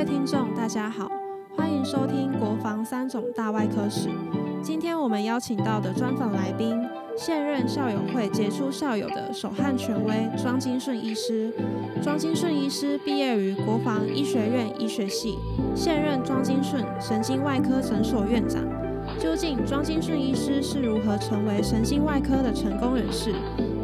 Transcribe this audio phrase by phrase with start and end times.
[0.00, 1.10] 位听众，大家好，
[1.54, 4.08] 欢迎收听《国防三种大外科史》。
[4.62, 6.74] 今天我们邀请到的专访来宾，
[7.18, 11.52] 现任校友会杰出校友的首汗权威庄金顺医师。
[12.02, 15.36] 庄金顺医师毕业于国防医学院医学系，
[15.74, 18.64] 现任庄金顺神经外科诊所院长。
[19.18, 23.34] 究竟庄金顺医师是如何成为神经外科的成功人士？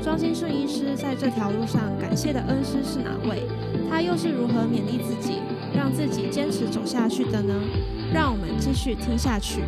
[0.02, 3.42] 庄金顺医师在这条路上感谢的恩师是哪位？
[3.90, 5.40] 他又是如何勉励自己，
[5.76, 7.52] 让自己坚持走下去的呢？
[8.10, 9.62] 让我们继续听下去。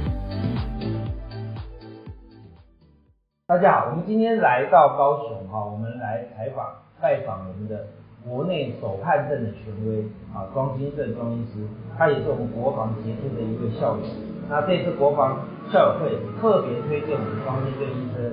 [3.47, 6.65] 大家好，我们今天来到高雄哈，我们来采访
[6.99, 7.89] 拜访我们的
[8.27, 10.01] 国内手汗症的权威
[10.33, 11.69] 啊，庄金顺庄医师，
[11.99, 14.03] 他也是我们国防杰出的一个校友。
[14.49, 18.33] 那这次国防校友会特别推荐我们庄金顺医生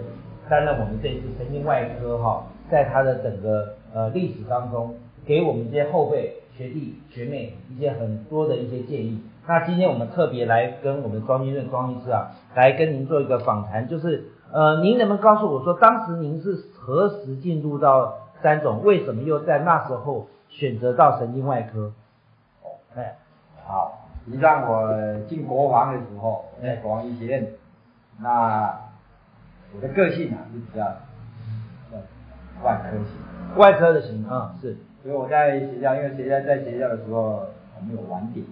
[0.49, 9.21] 担任我们这次神经外科哈，在他的整个呃历史当中，给我们这些后辈学弟学妹一些很多的一些建议。
[9.45, 21.91] 那今天我们特别来跟我们庄金顺庄医师啊，来跟您做一个访谈，就是呃，您能不能告诉我说，当时您是何时进入到三种，为什么又在那时候选择到神经外科？
[22.63, 23.17] 哦，哎，
[23.65, 24.01] 好。
[24.25, 27.47] 实际上我进国防的时候，在国防医学院，
[28.19, 28.79] 那
[29.75, 30.85] 我的个性啊是比较
[32.63, 34.77] 外科型，外科的型啊是。
[35.05, 37.45] 所以我在学校，因为学校在学校的时候，
[37.77, 38.43] 我们有晚点。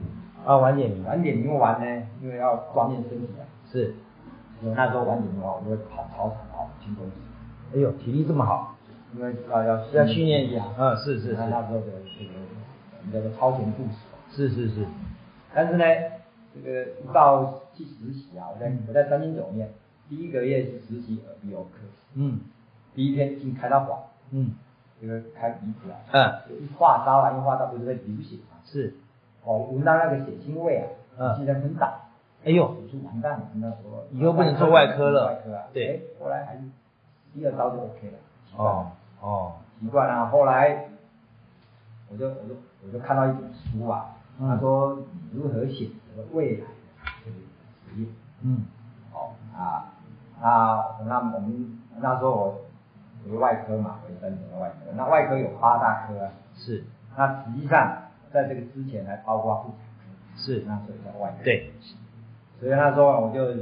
[0.46, 0.92] 啊，晚点。
[0.92, 3.28] 名，晚点名玩呢，因为要锻炼身体。
[3.40, 3.96] 啊，是。
[4.62, 7.08] 那时候晚点的话，我就会跑操场跑轻功。
[7.74, 8.76] 哎呦，体力这么好，
[9.16, 11.38] 因为要要要训练一下，嗯，是是是。
[11.38, 11.86] 那时候的
[12.20, 12.32] 这个
[13.00, 13.98] 我们叫做超前部署，
[14.30, 14.86] 是是是。
[15.56, 15.84] 但是呢，
[16.54, 19.68] 这个到去实习啊，我在我在三军总院，
[20.08, 21.80] 第一个月是实习耳鼻喉科，
[22.14, 22.42] 嗯，
[22.94, 23.98] 第一天进开刀房，
[24.30, 24.52] 嗯，
[25.06, 28.96] 这个开鼻子啊，嗯，一化刀啊，一化刀不是在流血嘛，是，
[29.44, 30.88] 哦，闻到那个血腥味啊，
[31.18, 31.94] 嗯，现在很大，
[32.46, 34.06] 哎呦，手术完蛋了，那时候。
[34.12, 36.62] 以后不能做外科了，外科啊，对，后来还是
[37.34, 38.18] 第二刀就 OK 了，
[38.56, 40.86] 哦哦，习惯了，后来
[42.10, 42.56] 我就我就
[42.86, 44.16] 我就看到一本书啊。
[44.40, 44.98] 他说
[45.32, 46.66] 如何选择未来的
[47.26, 47.38] 这个
[47.96, 48.08] 职业？
[48.42, 48.66] 嗯，
[49.14, 49.86] 哦啊，
[50.42, 52.62] 那那我们那时候我
[53.30, 56.32] 为外科嘛，为三种的外科，那外科有八大科啊。
[56.56, 56.84] 是。
[57.16, 57.98] 那实际上
[58.32, 60.38] 在这个之前还包括妇产科。
[60.38, 60.64] 是。
[60.68, 61.44] 那所以叫外科。
[61.44, 61.72] 对。
[62.60, 63.54] 所以他说我就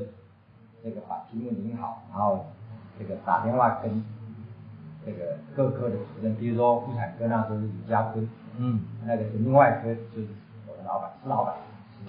[0.83, 2.45] 这个把题目拟好，然后
[2.97, 4.03] 这个打电话跟
[5.05, 8.27] 这个各科的主任，比如说妇产科那时候是李家坤，
[8.57, 10.27] 嗯，那个神经外科就是
[10.67, 10.83] 我的。
[10.83, 11.55] 老板是老板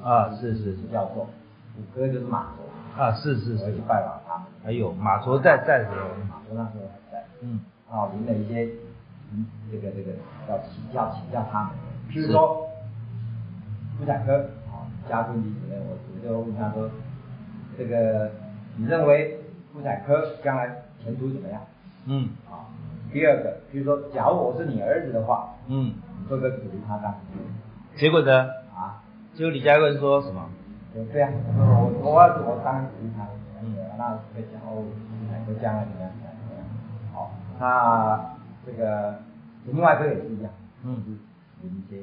[0.02, 4.42] 啊，是是是教授，五哥就是马卓啊，是是是，我去拜访他。
[4.64, 7.01] 还有马卓在在的时候，马卓那时候。
[7.42, 7.60] 嗯，
[7.90, 8.68] 啊，领了一些，
[9.32, 10.12] 嗯，这个这个
[10.48, 11.70] 要请教请教他们，
[12.08, 12.68] 比如说
[13.98, 14.38] 妇产科
[14.70, 16.88] 啊，家庭医主任，我我就问他说，
[17.76, 18.30] 这个
[18.76, 19.38] 你认为
[19.72, 21.60] 妇产科将来前途怎么样？
[22.06, 22.70] 嗯，啊，
[23.12, 27.14] 第二个，比如说假如我是你儿子的话，嗯，你会不会鼓励他当？
[27.96, 28.48] 结果呢？
[28.74, 29.02] 啊，
[29.34, 30.48] 结果李家润说什么？
[31.12, 33.26] 对啊，我我我当然鼓励他，
[33.62, 34.84] 嗯，那会讲哦，
[35.46, 36.21] 会将来怎么样怎么样？
[37.58, 38.36] 好，那
[38.66, 39.18] 这个
[39.66, 40.52] 另外科也是一样，
[40.84, 41.18] 嗯，
[41.62, 42.02] 有一些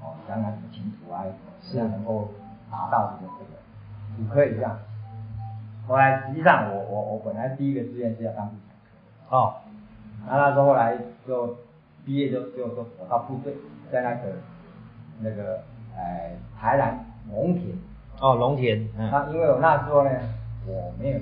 [0.00, 1.24] 哦，将来前途啊，
[1.60, 2.32] 是能够
[2.70, 4.78] 达到这个这个，骨科一样。
[5.86, 8.76] 后来实际上我我我本来第一个志愿是要当妇产
[9.28, 9.54] 科，哦，
[10.26, 11.56] 那那时候后来就
[12.04, 13.54] 毕业就就说我到部队，
[13.90, 14.32] 在那个。
[15.24, 15.62] 那个，
[15.96, 17.76] 哎，台南农田，
[18.18, 20.10] 哦，农田，那因为我那时候呢，
[20.66, 21.20] 我没有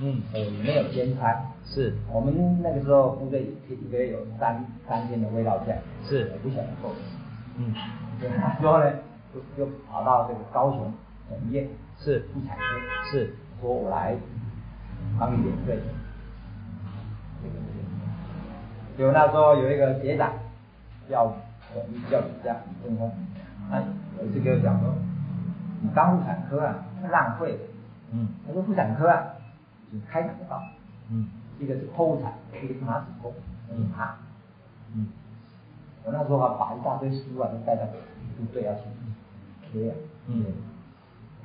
[0.00, 6.94] 嗯，我也没有兼差，是，我们那个时候部队一个月有三三天的味道假，是，我不想够，
[7.56, 7.74] 嗯，
[8.20, 8.92] 所以那时候呢，
[9.32, 10.92] 就就跑到这个高雄
[11.28, 12.62] 总院，是，妇产科，
[13.10, 14.16] 是，说我来
[15.18, 15.78] 帮你免费，
[18.96, 20.32] 就那时候有一个学长
[21.08, 21.34] 叫。
[21.76, 23.10] 我叫你这样，李正峰，
[23.68, 23.82] 他
[24.20, 24.94] 有一次跟我讲说，
[25.80, 26.72] 你当妇产科啊，
[27.10, 27.58] 浪费。
[28.12, 28.28] 嗯。
[28.46, 29.24] 他说妇产科啊，
[29.90, 30.62] 只开两个道。
[31.10, 31.26] 嗯。
[31.58, 33.32] 一个是剖产，一个是拿子宫，
[33.68, 34.16] 很怕。
[34.94, 35.08] 嗯。
[36.04, 38.80] 我那时候啊，把一大堆书啊都带到部队要去
[39.72, 39.94] 对呀。
[40.26, 40.46] 嗯。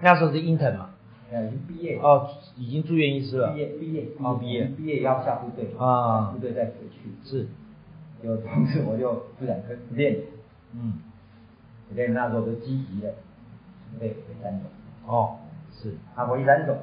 [0.02, 0.90] 那时候是 intern 嘛？
[1.32, 2.00] 呃，已经毕业。
[2.00, 2.28] 哦，
[2.58, 3.54] 已经住院医师了。
[3.54, 5.76] 毕业，毕业，哦，毕业，毕业要下部队。
[5.78, 6.32] 啊。
[6.32, 7.12] 部队再回去。
[7.24, 7.48] 是。
[8.22, 10.20] 就当时我就妇产科练，
[10.74, 11.00] 嗯，
[11.92, 13.14] 练那时候都积极的，
[13.92, 14.14] 准备
[14.44, 14.70] 三种。
[15.08, 15.38] 哦，
[15.72, 16.78] 是，啊我一三种，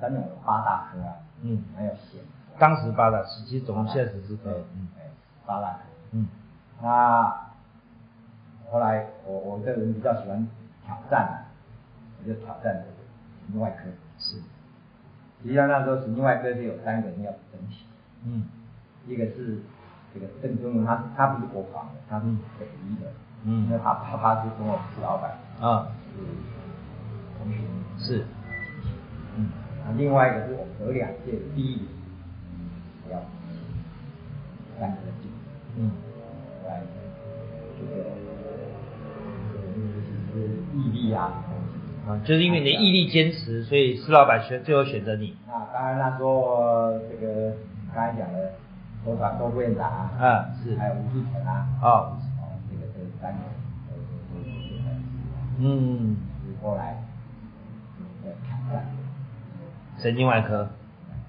[0.00, 2.20] 三种有八大科啊，嗯，还有写。
[2.60, 5.08] 当时八大，实际总共现在十四科，嗯，哎，
[5.46, 5.80] 八大，
[6.12, 6.28] 嗯，
[6.82, 7.48] 那
[8.70, 10.46] 后来我我个人比较喜欢
[10.84, 11.46] 挑战，
[12.20, 12.84] 我就挑战这个
[13.46, 13.88] 神经外科。
[14.18, 14.36] 是，
[15.42, 17.86] 实际上那时候神经外科是有三个人要整体，
[18.24, 18.44] 嗯
[19.06, 19.62] 一个是
[20.12, 22.26] 这个郑中文，他他不是国防的，他是
[22.58, 23.10] 北医的，
[23.46, 26.20] 因为嗯他他他是跟我是老板啊是
[27.38, 27.58] 同学，
[27.98, 28.26] 是，
[29.36, 29.48] 嗯
[29.82, 31.88] 啊，另外一个是我们得两届的第一名，
[33.12, 33.18] 要
[34.78, 35.30] 三个人进，
[35.78, 35.90] 嗯。
[37.80, 38.04] 这个
[40.34, 41.32] 就是毅力啊，
[42.06, 45.34] 啊，就是因为你的毅力坚持，所以施老板选最后选择你。
[45.46, 47.56] 那当然那时候这个
[47.94, 48.52] 刚才讲的
[49.04, 50.76] 周传周副院长啊，嗯是。
[50.76, 52.18] 还有吴志成啊，啊哦，
[52.68, 53.38] 这个这三个
[53.88, 53.96] 都
[54.36, 54.42] 都
[55.58, 57.02] 嗯，是后来
[58.22, 58.86] 的挑战，
[59.98, 60.68] 神经外科。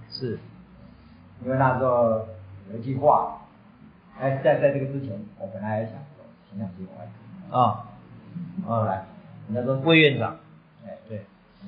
[0.10, 0.38] 是
[1.44, 2.26] 因为那时候
[2.72, 3.42] 有一句话，
[4.20, 7.06] 哎，在在这个之前，我本来也想说形象结构外
[7.50, 7.88] 科，啊。
[8.66, 9.06] 后来
[9.48, 10.38] 人家说魏院长，
[10.86, 11.26] 哎，对，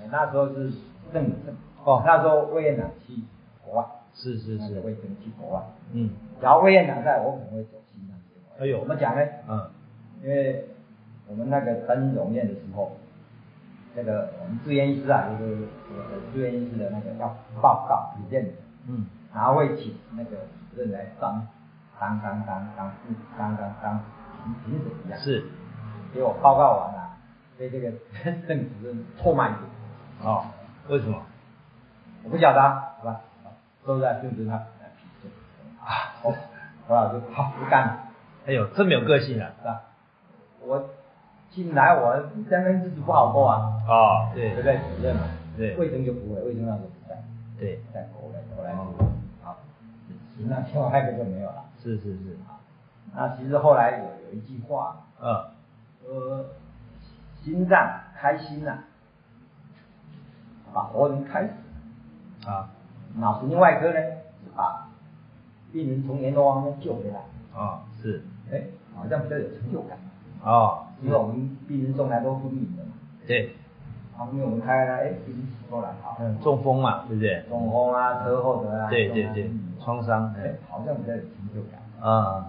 [0.10, 0.72] 那时候是
[1.12, 2.04] 正正哦。
[2.06, 3.22] 那时候魏院长去
[3.66, 6.12] 国外，是是是，那个魏征去国外，嗯。
[6.40, 8.64] 然后魏院长在，我可能会走形象结构外科。
[8.64, 8.80] 哎呦。
[8.80, 9.22] 怎么讲呢？
[9.50, 9.70] 嗯。
[10.22, 10.70] 因为
[11.28, 12.96] 我们那个登荣院的时候，
[13.96, 18.46] 那个我们志愿医师啊，就是我的志愿医师的那个要报告体检，
[18.88, 20.32] 嗯然后会请那个
[20.72, 21.48] 主任来当
[22.00, 22.92] 当当当当
[23.38, 24.00] 当当当
[24.44, 25.20] 评评审一样。
[25.20, 25.44] 是
[26.14, 27.18] 给我报告完了，
[27.58, 27.92] 被这个
[28.48, 29.62] 郑主任唾骂一顿。
[30.24, 30.46] 哦，
[30.90, 31.22] 为什么？
[32.24, 33.22] 我不晓得啊，好吧，
[33.86, 35.32] 都在郑主任他来评审
[35.82, 36.36] 啊，我
[36.88, 38.00] 我老师好不干了。
[38.46, 39.50] 哎呦，这么有个性啊！
[39.60, 39.82] 是吧？
[40.62, 40.90] 我
[41.50, 42.16] 进来我
[42.48, 44.78] 身份日子不好过啊，哦，对对不对？
[44.78, 45.24] 主任嘛，
[45.58, 47.16] 对卫生就不会，卫生那时候不在，
[47.60, 48.08] 对，在
[48.56, 48.78] 后来就
[49.44, 49.58] 好，
[50.48, 51.66] 那另外一个就没有了。
[51.82, 52.38] 是是是。
[52.48, 52.60] 啊，
[53.16, 55.46] 那其实后来有有一句话，嗯。
[56.06, 56.46] 说
[57.42, 58.84] 心脏开心了、
[60.74, 62.70] 把活人开死，啊。
[63.16, 64.90] 脑神经外科呢，是把
[65.72, 67.22] 病人从阎罗王那救回来，
[67.54, 68.24] 哦是。
[68.52, 68.64] 哎，
[68.96, 69.98] 好像比较有成就感，
[70.44, 70.88] 哦。
[71.02, 72.92] 因为我们病人送来都昏迷的嘛。
[73.28, 73.56] 对，
[74.18, 77.44] 后面我们开了，哎，病人醒过来，好，嗯中风嘛，对不对？
[77.50, 81.82] 中风啊，车祸的啊，对对对嗯，创伤，哎，好像比较有成就感。
[82.02, 82.46] 啊。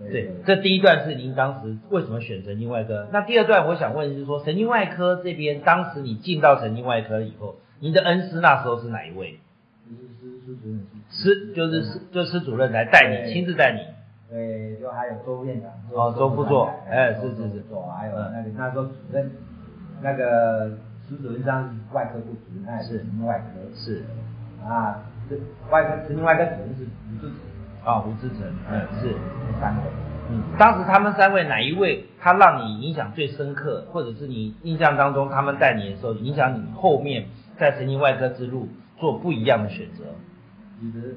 [0.00, 3.08] 对，这第一段是您当时为什么选神经外科？
[3.12, 9.40] 那第二段我想问就是说，神经外科这边当时你进到神经外科以后，您的恩师那时候是哪一位？
[9.88, 13.80] 是是是主任师就是师就师主任来带你，亲自带你。
[14.30, 17.60] 对，就还有周院长，哦周副座哎是是是。
[17.62, 18.32] 座，还有嗯。
[18.34, 19.30] 那个那时候主任，
[20.02, 20.70] 那个
[21.08, 24.04] 石主任上是外科部主任，他也是外科是。
[24.62, 25.36] 啊，这
[25.70, 27.36] 外科神经外科主任是吴志成，
[27.84, 29.82] 啊，吴志成，嗯是，这三个。
[30.30, 37.24] 嗯，当时他们三位哪一位他让你影响最深刻，或者是你印象当中他们带你的时候影响你后面
[37.56, 40.04] 在神经外科之路做不一样的选择？
[40.78, 41.16] 其实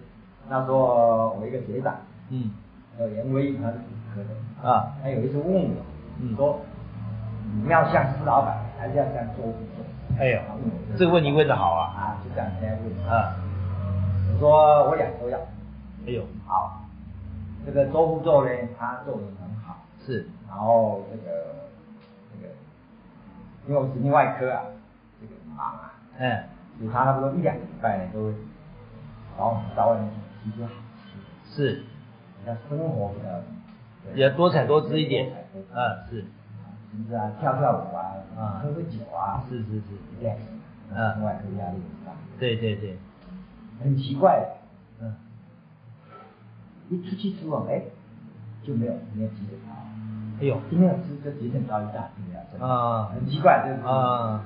[0.50, 1.96] 那时候我一个学长
[2.30, 2.52] 嗯
[2.98, 3.84] 叫严威，他是骨
[4.14, 4.94] 科的，啊。
[5.02, 5.84] 他有一次问我，
[6.20, 6.36] 嗯。
[6.36, 6.60] 说
[7.64, 9.86] 你要像施老板，还是要像周副总？
[10.20, 10.40] 哎呦
[10.98, 11.94] 这个问题问得好啊。
[11.96, 13.08] 啊，就这样这样问。
[13.08, 13.36] 啊，
[14.34, 15.38] 我说我两都要。
[16.06, 16.24] 哎呦。
[16.46, 16.82] 好，
[17.66, 20.28] 这个周副座呢，他做的很好，是。
[20.48, 21.32] 然后这个
[22.34, 22.54] 这个，
[23.68, 24.62] 因为我神经外科啊，
[25.20, 26.44] 这个忙啊，嗯。
[26.78, 28.34] 所以他差不多一两个礼拜呢，都会
[29.38, 30.10] 找我们到外面
[30.44, 30.72] 去吃一些好
[31.54, 31.84] 吃，是
[32.42, 35.80] 比较生活比较比较多彩多姿一点多彩多姿啊
[36.10, 36.26] 是
[37.08, 40.38] 是啊，跳跳舞啊，啊喝喝酒啊，是是是，relax，
[40.92, 42.98] 嗯外科压力很大，对对对，
[43.82, 44.46] 很奇怪，
[45.00, 45.16] 嗯。
[46.90, 47.82] 一出去之后，哎，
[48.64, 49.72] 就没有没有急诊刀，
[50.42, 54.44] 哎呦今天有吃这急诊刀一下就没有真的啊很奇怪，对不对啊，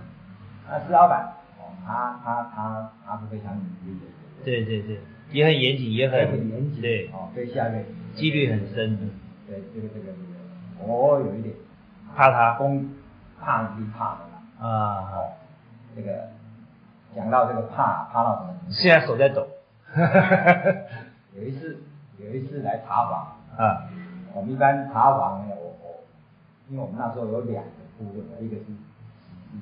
[0.70, 4.06] 那施老板，哦，他他他他是非常努力的，
[4.44, 5.00] 对对对，
[5.32, 8.98] 也很严谨，也很很严谨，对，哦，对下面纪律很深，
[9.48, 11.54] 对这个这个这个，我有一点
[12.16, 12.54] 怕他？
[12.58, 12.90] 公
[13.40, 15.34] 怕是怕的啦，啊，哦，
[15.96, 16.30] 这个
[17.16, 18.56] 讲到这个怕怕到什么？
[18.70, 19.48] 现在手在抖。
[21.36, 21.78] 有一次
[22.18, 23.90] 有一次来查房，啊。
[24.34, 26.04] 我们一般查房呢，我我
[26.70, 29.60] 因为我们那时候有两个部分，一个是是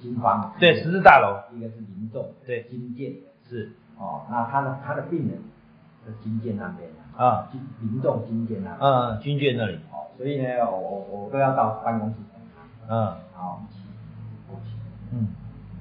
[0.00, 1.42] 金方，对十字大楼。
[1.56, 2.62] 一个是民众，对。
[2.70, 3.12] 金建。
[3.46, 5.38] 是哦，那他的他的病人
[6.04, 7.48] 是金建那边的，啊。
[7.50, 9.76] 金民众金建那边，嗯军舰那里。
[9.92, 13.16] 哦，所以呢，我我我都要到办公室等他，嗯。
[13.34, 13.80] 然后一起
[14.48, 14.70] 过去。
[15.12, 15.28] 嗯。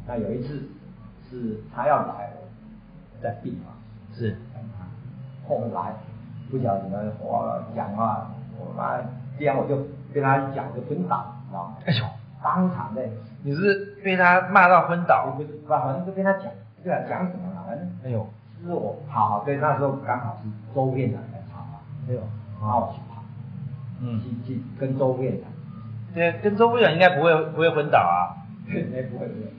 [0.06, 0.70] 那有一次
[1.30, 3.74] 是他要来，我在病房。
[4.16, 4.38] 是，
[5.48, 5.94] 后来
[6.52, 8.30] 不晓得怎么我讲话，
[8.60, 9.00] 我妈，
[9.40, 9.76] 这样我就
[10.14, 11.78] 跟他一脚就昏倒，你知道吗？
[11.86, 12.06] 哎呦，
[12.44, 13.02] 当场的，
[13.42, 15.34] 你是被他骂到昏倒？
[15.36, 16.44] 不是，反正就跟他讲，
[16.78, 18.28] 不知道讲什么了，反正哎呦，
[18.64, 22.20] 是我跑，对，那时候刚好是周院长在查嘛，哎呦，
[22.62, 23.24] 然后我去跑，
[24.02, 25.50] 嗯，去去跟周院长，
[26.14, 28.38] 对，跟周院长应该不会不会昏倒啊。
[28.70, 29.54] 哎不会不会，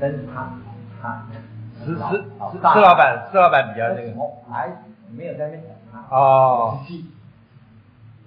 [0.00, 0.50] 但是他
[1.02, 1.26] 他
[1.84, 2.74] 石老石石老大。
[2.74, 4.12] 石老板，石老板比较那个。
[4.18, 4.70] 我来
[5.14, 6.78] 没有在那边等他，哦。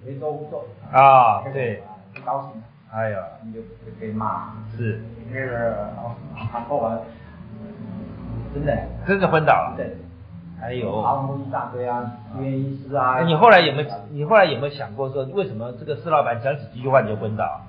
[0.06, 1.82] 没做不做啊，对，，
[2.14, 2.62] 不高兴，
[2.92, 3.60] 哎呀，你就
[3.98, 5.90] 被骂，是，那个
[6.52, 7.00] 然后
[8.62, 9.74] 来，真的真的昏倒了。
[9.76, 9.96] 对。
[10.60, 13.20] 还有阿姆一大堆啊，住院医师啊。
[13.20, 17.60] 你后来有没有你后来有没有想过说，为什么这个施老板讲几句话你就昏倒？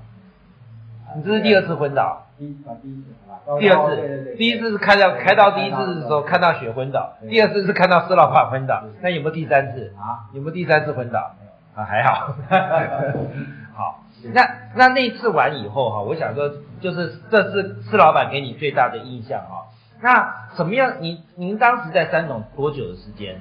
[1.17, 3.59] 你这是第二次昏倒，第一啊第一次好吧？
[3.59, 8.91] 第二次第一次是看到开刀第一次的时候看到血昏倒，第二次是看到施老板昏倒对。
[9.01, 9.93] 那有没有第三次？
[9.99, 11.31] 啊，有没有第三次昏倒？
[11.75, 12.33] 啊，还好。
[13.75, 16.49] 好，那那那次完以后哈，我想说，
[16.79, 19.65] 就是这是施老板给你最大的印象哈。
[20.01, 20.97] 那什么样？
[20.99, 23.35] 您您当时在三总多久的时间？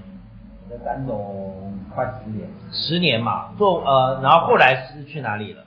[0.65, 5.63] 我在三总快十年，十年嘛，做呃，然后后来是去哪里了？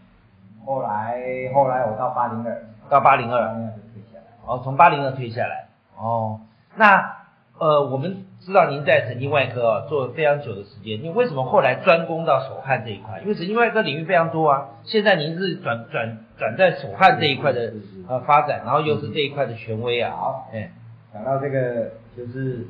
[0.66, 1.22] 后来
[1.54, 3.72] 后来我到八零二，到八零八二。
[4.46, 5.68] 哦，从八零二退下来。
[5.98, 6.40] 哦，
[6.76, 7.18] 那
[7.60, 13.20] 呃，我们知道您在神经外科啊做了非常久的时间，你为什么后来专攻到手汗这一块？
[13.22, 14.68] 因为神经外科领域非常多啊。
[14.84, 17.74] 现在您是转转转在手汗这一块的
[18.08, 20.16] 呃发展，然后又是这一块的权威啊。
[20.16, 20.72] 好，哎
[21.18, 22.68] 讲到这个，就是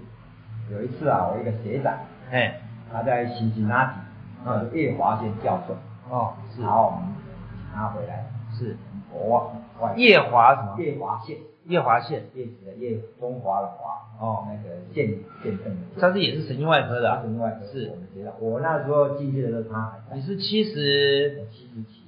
[0.71, 1.97] 有一次啊，我一个学长，
[2.31, 3.99] 哎他在辛辛那提，
[4.45, 5.75] 他是叶华县教授，
[6.09, 6.61] 哦是。
[6.61, 7.13] 然后我们
[7.49, 8.25] 请他回来，
[8.57, 8.77] 是。
[9.11, 9.51] 国
[9.81, 9.93] 外。
[9.97, 10.79] 叶华什么？
[10.79, 12.23] 叶华县，叶华县。
[12.35, 15.09] 叶子的叶，中华的华，哦，那个县
[15.43, 15.75] 县政。
[15.99, 17.89] 他是也是神经外科的神经外科是。
[17.89, 20.15] 我们学长，我那时候进去的时候他还在。
[20.15, 21.45] 你是七十？
[21.51, 22.01] 七十七，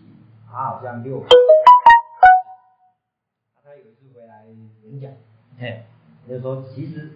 [0.50, 1.22] 他好像六。
[3.62, 4.46] 他有一次回来
[4.86, 5.12] 演讲，
[5.60, 5.84] 嘿
[6.30, 7.10] 就是说其实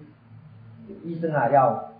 [1.03, 1.91] 医生啊要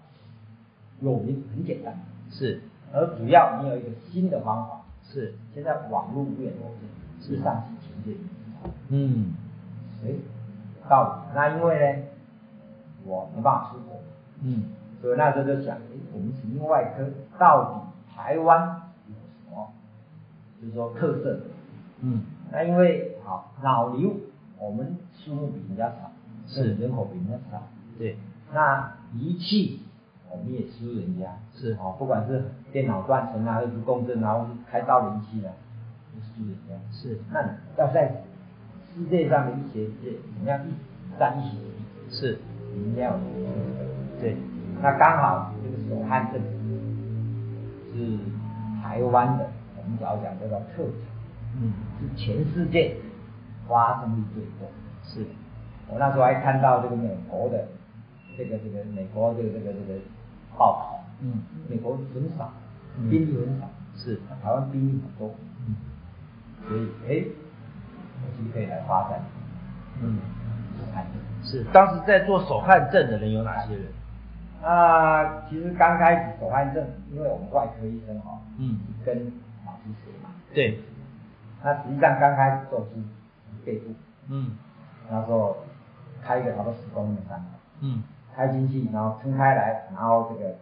[1.00, 1.96] 有名很简单，
[2.32, 4.79] 是而主要你有一个新的方法。
[5.05, 6.72] 是现在网络越多，
[7.22, 8.29] 是上起前进，
[8.88, 9.34] 嗯
[10.03, 10.10] 哎，
[10.89, 11.36] 道理。
[11.36, 12.03] 那因为呢，
[13.05, 14.00] 我没办法出国，
[14.41, 14.63] 嗯
[15.01, 15.82] 所以那时候就想，哎，
[16.13, 17.05] 我们神经外科
[17.38, 19.74] 到底台湾有什么，
[20.62, 21.41] 就是说特色？
[22.00, 24.15] 嗯那因为好脑瘤，
[24.58, 26.12] 我们数目比人家少，
[26.54, 27.64] 是人口比人家少。
[27.98, 28.18] 对。
[28.54, 29.82] 那仪器
[30.30, 35.52] 我们也输人家，是哦，不管是电脑断层啊，还是共振啊，或是开刀的仪器啊，
[36.14, 36.76] 都输人家。
[36.92, 37.20] 是。
[37.32, 37.42] 那
[37.78, 38.24] 要在
[38.94, 40.72] 世界上的医学界怎么样一
[41.18, 41.58] 三一起，
[42.10, 42.40] 是。
[42.76, 43.20] 你一定要有
[44.20, 44.38] 对。
[44.82, 46.42] 那刚好这个手汗症
[47.94, 48.18] 是
[48.82, 50.94] 台湾的，我们早讲叫做特产，
[51.62, 51.74] 嗯。
[52.00, 52.98] 是全世界
[53.68, 54.68] 发生率最多。
[55.04, 55.26] 是
[55.90, 57.68] 我那时候还看到这个美国的
[58.38, 60.00] 这个这个美国这个这个这个
[60.58, 61.44] 报道，嗯。
[61.70, 62.52] 美国很少，
[62.98, 64.20] 嗯病例很少，是。
[64.44, 65.36] 台湾兵力很多，
[65.68, 65.75] 嗯。
[66.68, 67.25] 所以哎，
[68.24, 69.22] 有机会来发展。
[70.02, 70.18] 嗯。
[71.44, 71.63] 是。
[71.74, 73.86] 当时在做手汗症的人有哪些人？
[74.63, 78.80] 啊，其实刚开始手汗症，因为我们外科医生哦，嗯。
[79.06, 79.16] 跟
[79.66, 80.80] 老师学嘛，对。
[81.63, 83.02] 那实际上刚开始做是
[83.66, 83.94] 背部，
[84.30, 84.58] 嗯。
[85.12, 85.58] 那时候
[86.25, 87.46] 开一个差不多十公分的伤口，
[87.82, 88.03] 嗯。
[88.36, 90.56] 开进去，然后撑开来，然后这个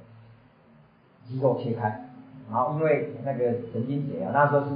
[1.23, 2.03] 肌肉切开，
[2.51, 4.71] 然后因为那个神经节啊，那时候是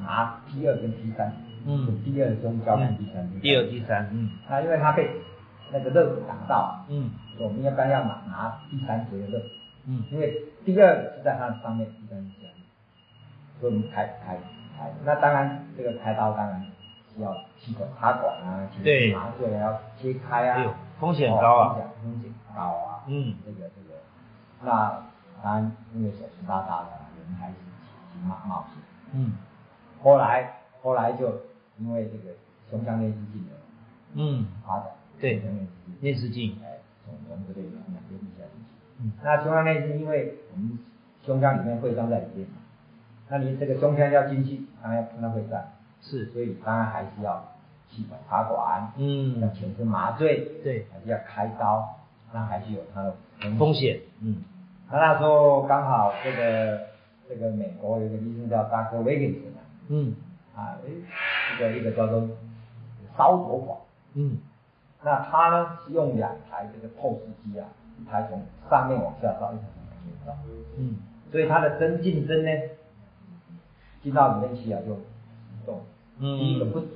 [0.00, 1.32] 拿 P 二跟 P 三，
[1.64, 2.02] 嗯。
[2.04, 4.30] 第二中交跟第三，第二第三嗯。
[4.50, 5.08] 那因为他被
[5.72, 7.10] 那个热打到，嗯。
[7.38, 9.38] 我们一般要拿拿第三节的热，
[9.86, 10.02] 嗯。
[10.10, 12.66] 因为第二是在它的上面，第三是下面，
[13.60, 14.36] 所以我们开开
[14.76, 14.92] 开。
[15.04, 16.75] 那当然，这个开刀当然需
[17.18, 19.14] 要气管插管啊，对。
[19.14, 21.76] 麻醉啊，要切开啊，风险很高啊。
[21.78, 23.04] 哦风险高啊。
[23.06, 23.34] 嗯。
[23.44, 23.98] 这个这个，
[24.62, 25.02] 那
[25.42, 27.60] 当然因为手术大大的，人还是起
[28.12, 28.82] 起冒冒险。
[29.12, 29.32] 嗯。
[30.02, 31.42] 后来后来就
[31.78, 32.34] 因为这个
[32.70, 33.54] 胸腔内视镜的
[34.14, 34.46] 嗯。
[34.66, 34.86] 发展，
[35.20, 35.36] 对。
[35.36, 36.58] 内视镜，内视镜。
[36.64, 38.66] 哎，从从这里两边一下进去。
[39.00, 39.12] 嗯。
[39.22, 40.78] 那胸腔内视，因为我们
[41.24, 42.56] 胸腔里面会脏在里面嘛，
[43.28, 45.60] 那你这个胸腔要进去，当然要碰到会脏，
[46.08, 47.42] 是所以当然还是要
[47.90, 49.40] 气管插管，嗯。
[49.40, 50.86] 要嗯全身麻醉，对。
[50.92, 51.96] 还是要开刀，
[52.32, 53.12] 那还是有它的
[53.58, 53.74] 风。
[53.74, 54.00] 险。
[54.20, 54.36] 嗯。
[54.88, 56.80] 那那时候刚好这个
[57.28, 59.02] 这个美国有一个医生叫 Dr.
[59.02, 59.58] Wiggins 啊，
[59.88, 60.14] 嗯。
[60.54, 60.92] 啊，诶，
[61.56, 62.28] 一个一个叫做
[63.16, 63.78] 烧灼管，
[64.14, 64.38] 嗯。
[65.02, 67.66] 那他呢是用两台这个透视机啊，
[68.00, 70.32] 一台从上面往下照，一台从下面照。
[70.78, 70.96] 嗯。
[71.32, 72.50] 所以他的针进针呢，
[74.02, 74.96] 进到里面去啊就
[75.66, 75.80] 动，
[76.18, 76.38] 嗯。
[76.38, 76.88] 第一个不足，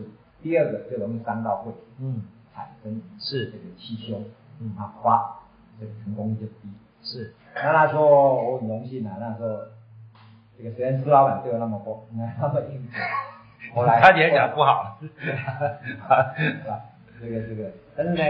[0.43, 2.23] 第二个就容易伤到胃，嗯，
[2.55, 3.47] 产生是。
[3.47, 4.25] 这个气胸，
[4.61, 4.75] 嗯。
[4.79, 5.41] 啊花
[5.79, 6.69] 这个成功率就低。
[7.03, 9.59] 是，那那时候我很荣幸啊，那时候
[10.57, 12.87] 这个虽然施老板对我那么不 那么硬，
[13.75, 14.99] 后来他也讲不好。
[15.01, 15.33] 是
[16.69, 16.81] 吧？
[17.21, 18.23] 这个这个，但是呢，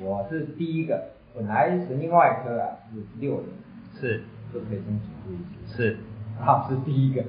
[0.00, 3.48] 我是第一个，本来神经外科啊是六年
[3.94, 4.22] 是。
[4.54, 5.38] 就可以升主治医
[5.68, 5.98] 师，是，
[6.38, 7.22] 然后是第一个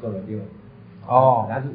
[0.00, 0.46] 做了六年，
[1.08, 1.46] 哦。
[1.48, 1.68] 本来是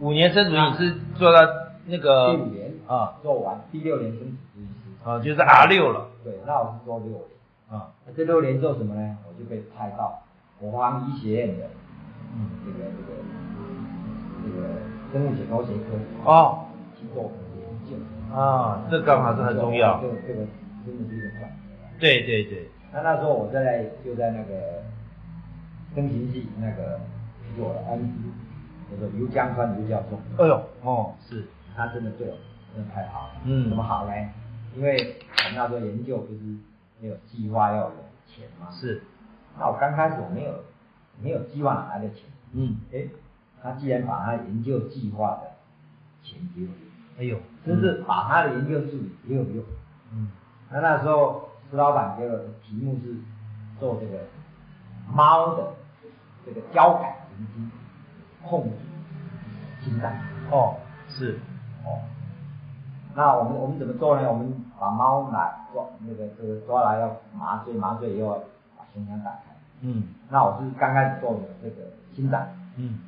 [0.00, 1.40] 五年，五年生主你是做到
[1.86, 7.20] 那个第五年啊做完，第六年升主治医师，啊，就是 R 六了对，那我是做六年，
[7.70, 9.18] 啊，那这六年做什么呢？
[9.28, 10.22] 我就被派到
[10.60, 11.66] 国防医学院的
[12.34, 13.08] 嗯这个这个
[14.44, 14.68] 这个
[15.12, 16.66] 生物解剖学科哦
[16.98, 17.96] 去做研究。
[18.34, 20.08] 啊，这刚好是很重要这。
[20.08, 20.46] 个这个
[20.84, 21.56] 真的是一个转折。
[21.98, 24.82] 对对对，那那时候我在就在那个
[25.94, 27.00] 生形系那个
[27.56, 27.98] 做了安
[28.88, 31.44] 师，叫做刘江川刘教授，哎呦哦是，
[31.76, 32.36] 他真的对我
[32.74, 33.34] 真的太好了。
[33.44, 34.30] 嗯怎么好嘞？
[34.76, 36.40] 因为我们那时候研究就是
[37.00, 37.92] 没有计划要有
[38.26, 38.70] 钱嘛。
[38.70, 39.02] 是，
[39.58, 40.52] 那我刚开始我没有
[41.22, 43.06] 没有计划哪来的钱，嗯，哎，
[43.62, 45.50] 他既然把他研究计划的
[46.22, 46.68] 钱给我，
[47.18, 49.64] 哎呦，甚至把他的研究助理给我用。
[50.12, 50.30] 嗯
[50.70, 53.16] 那那时候石老板给我的题目是
[53.80, 54.18] 做这个
[55.10, 55.72] 猫的
[56.44, 57.70] 这个交感神经
[58.44, 58.70] 控制
[59.84, 60.12] 心脏
[60.50, 60.76] 哦
[61.08, 61.38] 是，
[61.84, 62.00] 哦。
[63.14, 64.30] 那我们我们怎么做呢？
[64.30, 68.44] 我们把猫来抓那个这个抓来要麻醉，麻醉以后
[68.76, 69.56] 把胸腔打开。
[69.80, 70.04] 嗯。
[70.30, 73.00] 那我是刚开始做的这个心脏，嗯。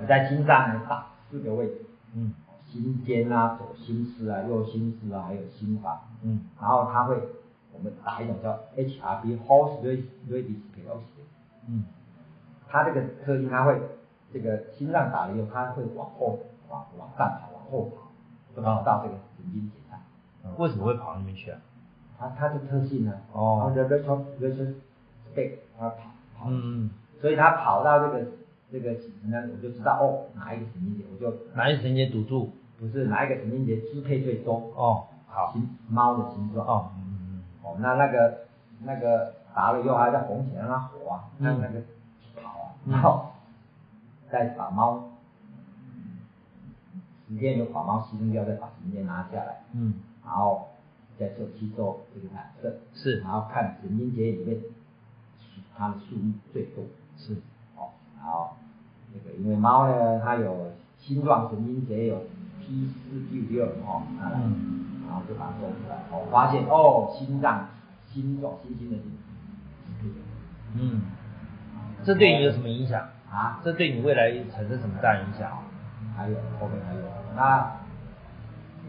[0.00, 2.34] 我在心脏呢打四个位置，嗯。
[2.66, 5.98] 心尖啊、左心室啊、右心室啊，还有心房。
[6.22, 6.46] 嗯。
[6.60, 7.16] 然后它会，
[7.72, 9.80] 我们打一种叫 HRB Horse
[10.28, 11.24] Radius Velocity，
[11.68, 11.84] 嗯。
[12.68, 13.80] 它这个特性它会
[14.34, 18.10] 这个心脏打了以后，它会往后往往上跑，往后跑，
[18.54, 19.98] 就跑到这个神经节上。
[20.44, 21.58] 嗯为什么会跑那边去啊？
[22.18, 23.88] 它它的特性呢，哦它的
[25.34, 25.96] spec 它跑
[26.38, 28.26] 跑，嗯嗯，所以它跑到这个
[28.70, 28.90] 这个
[29.24, 32.50] 呢，我就知道哦哪一个神经节，我就哪一神经堵住？
[32.78, 36.66] 不是哪一个神经节支配最多，哦好，形猫的形状。
[36.66, 38.38] 哦嗯嗯哦，那那个
[38.84, 41.80] 那个打了以后还在红起来让它活啊，嗯让那个
[42.42, 43.26] 跑啊，嗯然后
[44.30, 45.10] 再把猫
[47.28, 49.94] 时间有把猫牺牲掉，再把时间拿下来，嗯。
[50.24, 50.68] 然后
[51.18, 53.20] 再做去做这个染色，是。
[53.20, 54.60] 然后看神经节里面
[55.76, 56.84] 它的数目最多，
[57.16, 57.34] 是，
[57.76, 58.50] 哦，然后
[59.12, 62.24] 那个因为猫呢它有心脏神经节有
[62.60, 64.80] T 四 Q 六哦，嗯。
[65.06, 67.68] 然后就把它做出来，哦发现哦，心脏、
[68.10, 69.12] 心脏、心心的心，
[70.76, 71.02] 嗯，
[72.02, 73.06] 这对你有什么影响？
[73.34, 75.50] 啊，这对你未来产生什么大影响？
[76.16, 77.00] 还有后面还有，
[77.34, 77.68] 那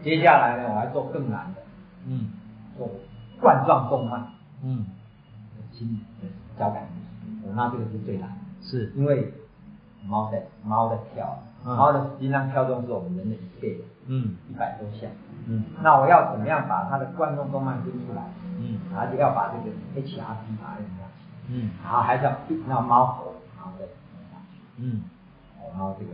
[0.04, 1.62] 接下来呢，我还做更难的，
[2.06, 2.30] 嗯。
[2.78, 2.88] 做
[3.40, 4.20] 冠状动脉
[4.62, 4.86] 嗯。
[5.72, 6.00] 心
[6.56, 9.32] 交感神经，我那这个是最难的，是，因为
[10.04, 11.76] 猫在猫在跳，嗯。
[11.76, 14.36] 猫的心脏跳动是我们人的一倍，嗯。
[14.48, 15.08] 一百多下，
[15.46, 15.64] 嗯。
[15.82, 18.22] 那我要怎么样把它的冠状动脉分出来，
[18.60, 18.78] 嗯。
[18.96, 20.36] 而且要把这个它用上
[20.78, 21.24] 去。
[21.48, 21.70] 嗯。
[21.82, 22.32] 然后还是要
[22.68, 23.32] 那猫活。
[24.78, 25.02] 嗯
[25.58, 26.12] 哦，然后这个，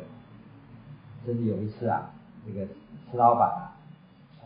[1.27, 2.11] 甚至有一次啊，
[2.47, 2.67] 这个
[3.11, 3.77] 石老板啊，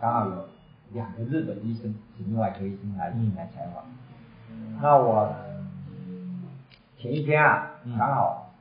[0.00, 0.48] 刚好有
[0.92, 3.85] 两个日本医生，神经外科医生来、嗯来采访。
[4.81, 5.35] 那我
[6.96, 7.96] 前一天啊，嗯。
[7.98, 8.55] 刚好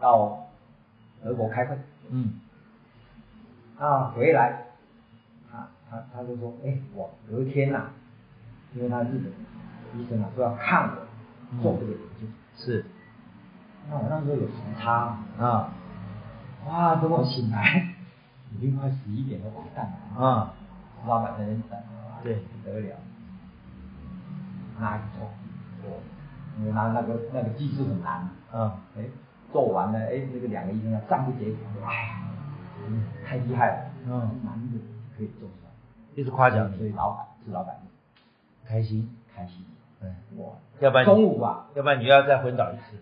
[0.00, 0.46] 到
[1.22, 1.78] 德国开会，
[2.10, 2.40] 嗯。
[3.78, 4.64] 啊回来，
[5.50, 7.90] 他他他就说，哎，我有一天呐、
[8.74, 12.84] 因为他日本医生啊说要看我做这个研究，是
[13.90, 15.72] 那我那时候有时差，啊
[16.66, 17.94] 哇，等我醒来，
[18.52, 20.52] 已经快十一点了，完蛋了，啊。
[21.06, 21.80] 老板在那等，
[22.24, 22.96] 对不得了，
[24.80, 25.28] 那一做
[25.82, 26.00] 做，
[26.58, 29.04] 因为他那个那个技术很难，嗯哎，
[29.52, 32.22] 做完了，哎，那个两个医生要赞不绝口，哎，呀
[33.24, 34.80] 太厉害了，嗯难的
[35.16, 35.70] 可以做出来，
[36.16, 37.76] 一直夸奖你，所以老板是老板。
[38.66, 39.64] 开心，开心，
[40.00, 43.00] 嗯，哇，要不然中午吧，要不然你要再昏倒一次，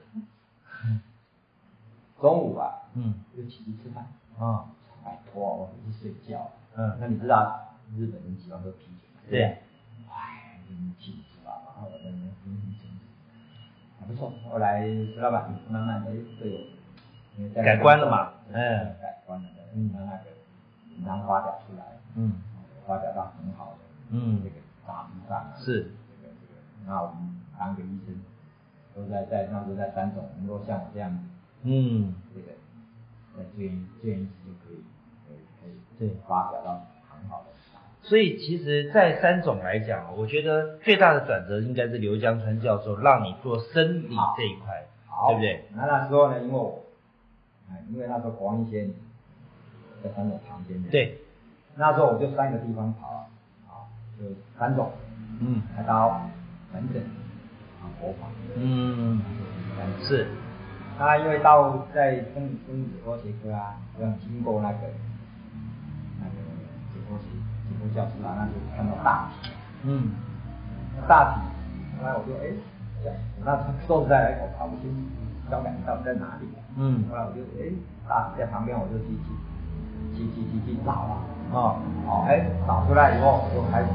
[2.25, 3.13] 中午啊，嗯。
[3.37, 4.07] 就起去吃饭，
[4.39, 4.65] 啊。
[5.05, 6.51] 拜托，我回去睡觉。
[6.75, 6.97] 嗯。
[6.99, 7.61] 那你知道
[7.95, 9.59] 日本人喜欢喝啤酒，对，
[10.09, 12.25] 哎，嗯，气死了，然后我在那
[14.01, 14.33] 还不错。
[14.51, 16.11] 后来石老板慢慢的
[16.41, 16.59] 对我
[17.37, 18.33] 因为在改观了嘛？
[18.51, 18.97] 对哎。
[19.03, 20.25] 改观了，嗯让那个
[20.97, 21.85] 文章发表出来，
[22.15, 22.41] 嗯。
[22.87, 24.41] 发表到很好的嗯。
[24.43, 24.57] 这个
[24.87, 25.93] 杂志上，是。
[26.23, 28.19] 这个这个，那我们当个医生，
[28.95, 31.19] 都在在那时候在三种，能够像我这样子，
[31.65, 32.47] 嗯，这个
[33.37, 34.85] 在建议建议就可以
[35.27, 37.47] 可以可以对发表到很好的。
[38.03, 44.85] 所以其实，在三种来讲，我觉得最大的转折应该是刘江川教授让你做生理这一块，
[45.29, 45.65] 对不对？
[45.75, 46.85] 那那时候呢，因为我，
[47.71, 48.91] 哎，因为那时候国王一仙
[50.03, 51.19] 在三种旁边的，，对，
[51.77, 53.27] 那时候我就三个地方跑
[53.69, 54.27] 啊，就
[54.59, 54.93] 三种，
[55.41, 55.63] 嗯。
[55.75, 56.29] 开刀、
[56.75, 57.03] 门诊，
[57.81, 59.23] 啊，国防，嗯，
[60.03, 60.27] 是。
[60.97, 64.79] 是，那因为到在生理生理解剖学科啊，要经过那个
[66.21, 66.37] 那个
[66.93, 67.27] 解剖学
[67.69, 69.51] 解剖教室啊，那就看到大体，
[69.85, 70.11] 嗯。
[71.09, 71.41] 大体，
[71.99, 72.55] 后来我就哎，
[73.45, 75.11] 那说实在来，我搞不清
[75.51, 76.47] 交感到底在哪里。
[76.77, 77.05] 嗯。
[77.11, 77.75] 后来我就哎，
[78.09, 79.29] 大体在旁边，我就去去
[80.17, 81.19] 去去去去找啊，
[81.53, 81.77] 哦。
[82.07, 83.89] 哦，哎，找出来以后，我就开始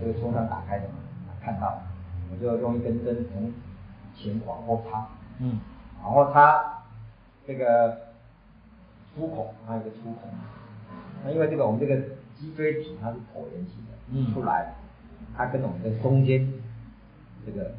[0.00, 0.94] 这个胸腔打开的嘛，
[1.42, 1.76] 看到，
[2.30, 3.52] 我就用一根针从
[4.14, 5.08] 前往后插，
[5.40, 5.58] 嗯。
[6.02, 6.82] 然后它
[7.46, 8.12] 这个
[9.14, 10.28] 出口它有个出口，
[11.24, 11.96] 那因为这个我们这个
[12.34, 14.32] 脊椎体它是椭圆形的，嗯。
[14.32, 14.74] 出来，
[15.36, 16.52] 它跟我们的中间
[17.46, 17.74] 这个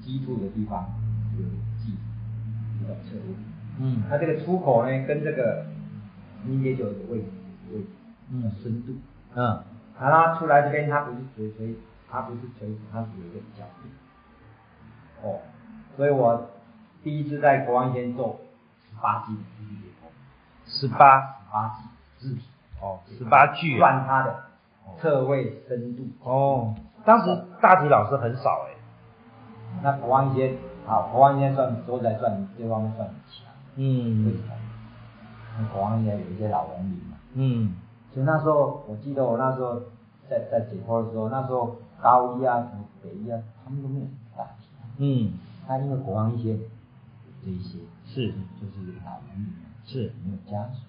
[0.00, 0.92] 脊柱的地方
[1.38, 1.44] 有
[1.82, 1.96] 记
[2.80, 3.34] 一种侧位，
[3.80, 4.02] 嗯。
[4.08, 5.66] 那这个出口呢跟这个
[6.46, 7.26] 音阶就有个位置，
[7.72, 7.86] 位置，
[8.30, 8.52] 嗯。
[8.62, 8.92] 深度，
[9.34, 9.62] 嗯。
[10.00, 11.76] 然后它出来这边它不是垂垂，
[12.10, 15.40] 它不是垂直，它是有一个角度，哦，
[15.96, 16.48] 所以我
[17.02, 18.40] 第一次在国王先做
[18.88, 20.08] 十八 G 的肢体解剖，
[20.66, 21.68] 十八十八
[22.20, 22.38] 体，
[22.80, 24.36] 哦，十八句啊，算它的
[25.00, 26.04] 侧位深度。
[26.22, 28.74] 哦，当时大体老师很少哎，
[29.82, 34.32] 那国王一些啊，国王一些算说实在算这方面算很强，为什嗯么？
[35.58, 37.76] 那国王一些有一些老农民嘛，嗯
[38.12, 39.80] 所以那时候我记得我那时候
[40.28, 44.68] 在在解剖的时候，那时候高一啊、什么北一啊，他们都没有大体。
[44.98, 45.32] 嗯
[45.66, 46.58] 那因为国王一些
[47.44, 48.32] 这一些是。
[48.60, 49.52] 就是老农民，
[49.84, 50.12] 是。
[50.24, 50.80] 没有家属，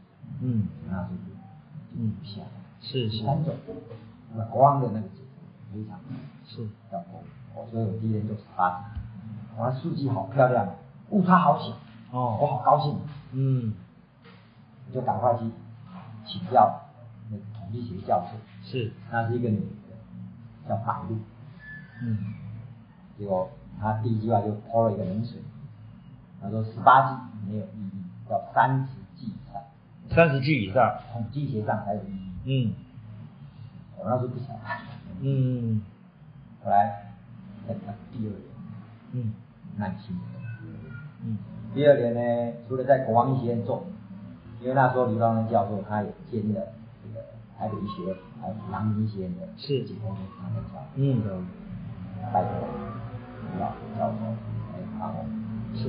[0.41, 0.67] 嗯。
[0.89, 2.47] 那就就不下来。
[2.81, 3.23] 是是。
[3.23, 3.55] 三种，
[4.35, 5.07] 那国王的那个
[5.73, 5.99] 非常
[6.45, 6.67] 是。
[6.91, 7.23] 要够，
[7.55, 8.85] 哦，所以我第一天做十八集，
[9.57, 10.75] 哇，数据好漂亮，
[11.09, 11.69] 误差好小，
[12.11, 12.37] 哦。
[12.39, 12.99] 我哦好高兴，
[13.31, 13.73] 嗯。
[14.87, 15.45] 我就赶快去
[16.25, 16.81] 请教
[17.29, 18.91] 那个统计学教授，是。
[19.11, 21.17] 那是一个女的，叫白露，
[22.01, 22.33] 嗯。
[23.17, 25.39] 结果她第一句话就泼了一个冷水，
[26.41, 29.61] 他说十八级没有意义，要三十级以上，
[30.09, 32.31] 三十级以上，统计学上才有意义。
[32.45, 32.73] 嗯。
[33.97, 34.59] 我那时候不晓得，
[35.21, 35.81] 嗯
[36.63, 37.11] 后来
[37.67, 38.41] 在看第二年，
[39.13, 39.33] 嗯
[39.77, 40.15] 耐心。
[41.23, 41.37] 嗯。
[41.73, 43.85] 第二年呢，除了在国王医学院做，
[44.61, 46.61] 因为那时候李方仁教授他也建立了
[47.03, 47.25] 这个
[47.57, 49.83] 台北医学院还有阳明医学院的是。
[49.85, 51.23] 解剖他在教，嗯。
[51.23, 51.29] 就
[52.33, 52.67] 拜托
[53.53, 54.19] 李老教授
[54.73, 55.25] 来帮我
[55.75, 55.83] 是。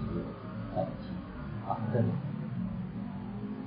[0.00, 0.24] 就是。
[0.74, 1.10] 在一起
[1.68, 2.02] 访证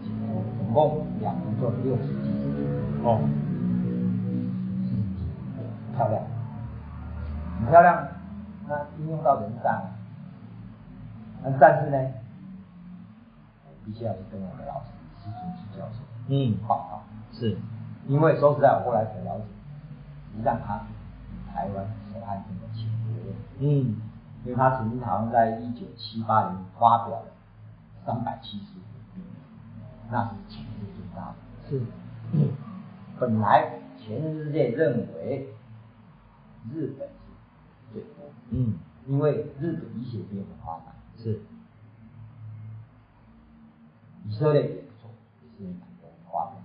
[0.02, 2.32] 解剖，总共两年做了六十集，
[3.04, 3.22] 哦。
[5.96, 6.24] 漂亮，
[7.60, 8.08] 很漂亮，
[8.68, 9.84] 那应用到人上，
[11.44, 11.98] 那但是呢，
[13.68, 14.90] 我必须要去跟我的老师
[15.24, 16.58] 施存之教授嗯。
[16.68, 17.56] 好好，是。
[18.08, 19.46] 因为说实在，我后来才了解，
[20.32, 20.82] 实际上他
[21.54, 22.65] 台湾手汗症的前国人，
[23.60, 24.02] 嗯
[24.44, 27.32] 因为他曾经好像在一九七八年发表了
[28.06, 28.82] 三百七十五
[30.12, 31.36] 那是全世界最大的。
[31.68, 31.82] 是
[33.20, 35.50] 本来全世界认为
[36.72, 38.76] 日本是最多，嗯
[39.08, 41.42] 因为日本医学比我们发达，是
[44.26, 45.10] 以色列也不错，
[45.60, 46.62] 也是很多发表。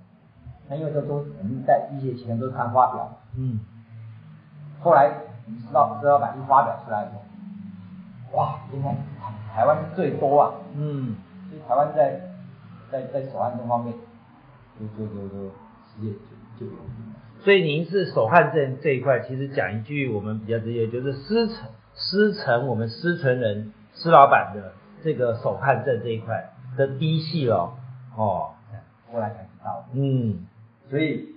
[0.68, 3.61] 那因为这都我们在医学期刊都是看发表，嗯
[4.81, 5.14] 后来
[5.50, 8.96] 我们石老石老板一发表出来以后，哇，今天
[9.52, 10.54] 台湾最多啊！
[10.76, 11.16] 嗯
[11.48, 12.20] 所以台湾在
[12.92, 13.92] 在在手汗这方面，
[14.78, 16.12] 就就就就世界
[16.58, 16.72] 就就。
[17.40, 27.74] 所以您是手汗症这一块，其实讲一句我们比较直接，就是师承师承我们师承人施老板的这个手汗症这一块的嫡系了。
[28.16, 28.50] 哦，
[29.12, 30.46] 后来才知道，嗯
[30.88, 31.34] 所以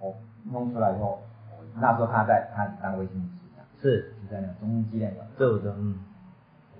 [0.00, 0.16] 我
[0.50, 1.27] 弄出来以后，我
[1.76, 5.98] 那时候他在他当卫生室长，是，是在那个中医纪念馆，这我的嗯。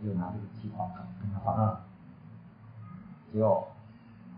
[0.00, 1.80] 我就拿这个去报告，跟他报告，啊。
[3.32, 3.68] 结果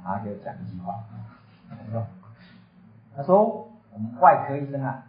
[0.02, 1.04] 他给我讲一句话，
[1.68, 2.06] 我说，
[3.14, 5.04] 他说我们外科医生啊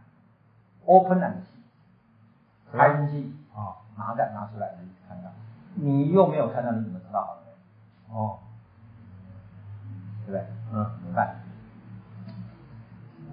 [0.86, 5.32] ，open and see，开进去哦麻袋拿出来你看到，
[5.75, 7.21] 你又没有看到，你怎么知道？
[7.21, 8.13] 好的？
[8.13, 8.39] 哦。
[10.25, 10.45] 对不对？
[10.73, 11.36] 嗯，怎么办？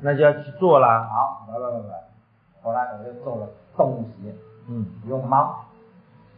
[0.01, 1.05] 那就要去做啦。
[1.05, 2.05] 好，来来来来，
[2.63, 4.35] 后来我就做了动物实验，
[4.69, 5.65] 嗯，用猫，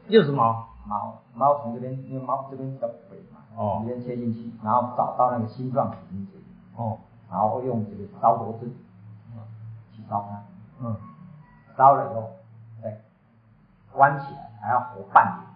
[0.09, 6.33] 又是猫，猫猫从这边，因为猫这边比较肥嘛，哦这边切进去，然后找到那个心脏神经节，
[6.77, 6.99] 哦，
[7.31, 8.73] 然后用这个烧灼针
[9.92, 10.42] 去烧它，
[10.85, 10.96] 嗯，
[11.77, 12.31] 烧了以后
[12.83, 13.01] 再
[13.92, 15.51] 关起来，还要活半年。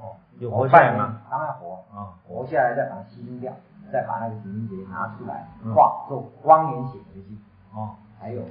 [0.00, 1.20] 哦，有活下来吗？？
[1.30, 3.52] 当然活，啊，活下来再把它吸清掉，
[3.92, 7.38] 再把那个神经节拿出来嗯画做光源显微镜，
[7.72, 8.42] 哦，还有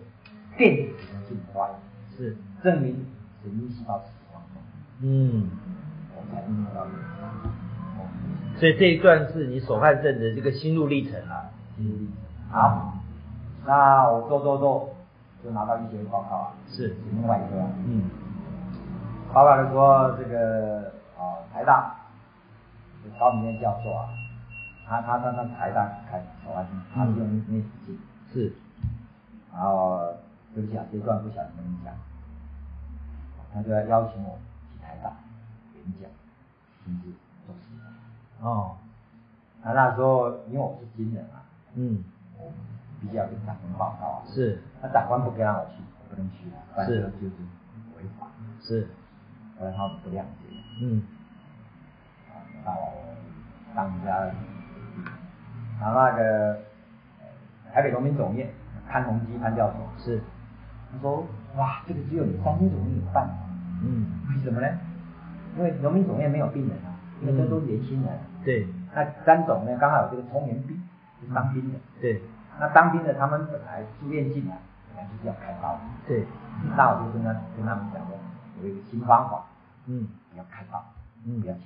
[0.58, 0.88] 电
[1.28, 1.68] 子的化。
[1.68, 1.76] 验，
[2.18, 3.06] 是，证明
[3.42, 4.42] 神经细胞死亡，
[5.02, 5.50] 嗯，
[6.16, 7.00] 我才能得到这个。
[8.60, 11.50] 所以这一段是你手汗症的这个心路历程啊。
[11.78, 12.10] 嗯，
[12.52, 12.94] 好，
[13.66, 14.90] 那我做做做，
[15.42, 18.10] 就拿到医学报告啊，是，另外一个啊，嗯，
[19.34, 21.96] 报告就说这个啊台大
[23.18, 24.10] 高明燕教授啊，
[24.86, 27.98] 他他他他台大开手汗镜，他是用那那镜，
[28.34, 28.54] 是，
[29.52, 30.14] 然后
[30.54, 31.94] 对不起啊，这段不晓得能不能讲，
[33.54, 34.38] 他就要邀请我
[34.72, 35.12] 去台大
[35.76, 36.10] 演讲，
[36.86, 37.10] 甚至
[37.46, 37.84] 做实验。
[38.42, 38.78] 哦，
[39.64, 42.04] 那那时候因为我是军人啊，嗯，
[42.38, 42.52] 我
[43.02, 44.22] 必须要跟长官报告啊。
[44.28, 47.36] 是，那长官不给让我去，我不能去啊，反正是就是
[47.98, 48.28] 违法。
[48.62, 48.88] 是，
[49.60, 50.46] 后来他们不谅解，
[50.82, 51.04] 嗯，
[52.30, 52.94] 啊，把我
[53.76, 54.32] 当家。
[55.82, 56.54] 然后那个
[57.20, 58.54] 呃台北农民总院
[58.90, 60.20] 潘宏基潘教授，是，
[60.92, 61.26] 他说
[61.56, 63.34] 哇，这个只有你三军总院有办法，
[63.84, 64.68] 嗯，为什么呢？
[65.58, 68.12] 因为农民总院没有病人啊，因为这都是年轻人。
[68.44, 70.82] 对，那詹总呢，刚好有这个充员兵，
[71.22, 71.80] 是当兵的。
[72.02, 72.22] 对，
[72.60, 75.80] 那当兵的他们本来住院进来，本来就是要开刀的。
[76.08, 76.26] 对，
[76.76, 78.18] 那我就跟他跟他们讲说，
[78.62, 79.44] 有一个新方法，
[79.88, 80.84] 嗯，不要开刀，
[81.26, 81.64] 嗯不要钱，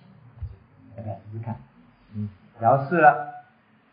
[0.97, 1.55] 要不要试试看？
[2.15, 3.45] 嗯，然后试了，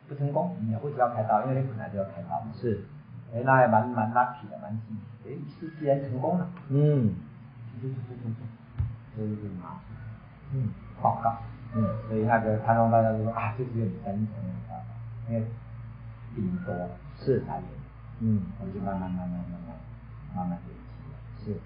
[0.09, 1.43] 不成功，你为什么要开刀？
[1.43, 2.43] 因为你本来就要开刀。
[2.55, 2.85] 是，
[3.35, 5.01] 哎，那也蛮蛮 lucky 的，蛮幸运。
[5.25, 7.15] 哎，是既然成功了，嗯，
[7.81, 8.41] 就就就就就，
[9.15, 9.79] 所以就拿
[10.53, 10.69] 嗯，
[11.01, 11.37] 报告。
[11.75, 14.85] 嗯，所以那个潘东大家就说啊，这是有你三成的办法，
[15.29, 15.47] 因为
[16.35, 16.75] 顶多
[17.17, 17.67] 是来源，
[18.21, 19.77] 嗯，我们就慢慢慢慢慢慢
[20.35, 21.45] 慢慢累积。
[21.45, 21.61] 是。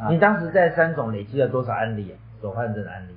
[0.00, 2.14] 啊你当时在三总累积了多少案例啊？
[2.40, 3.14] 手汗症的案例？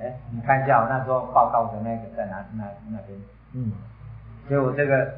[0.00, 3.16] 哎，你看一下我那时候报告的那个在哪那那边，
[3.52, 3.70] 嗯，
[4.48, 5.14] 所以我这个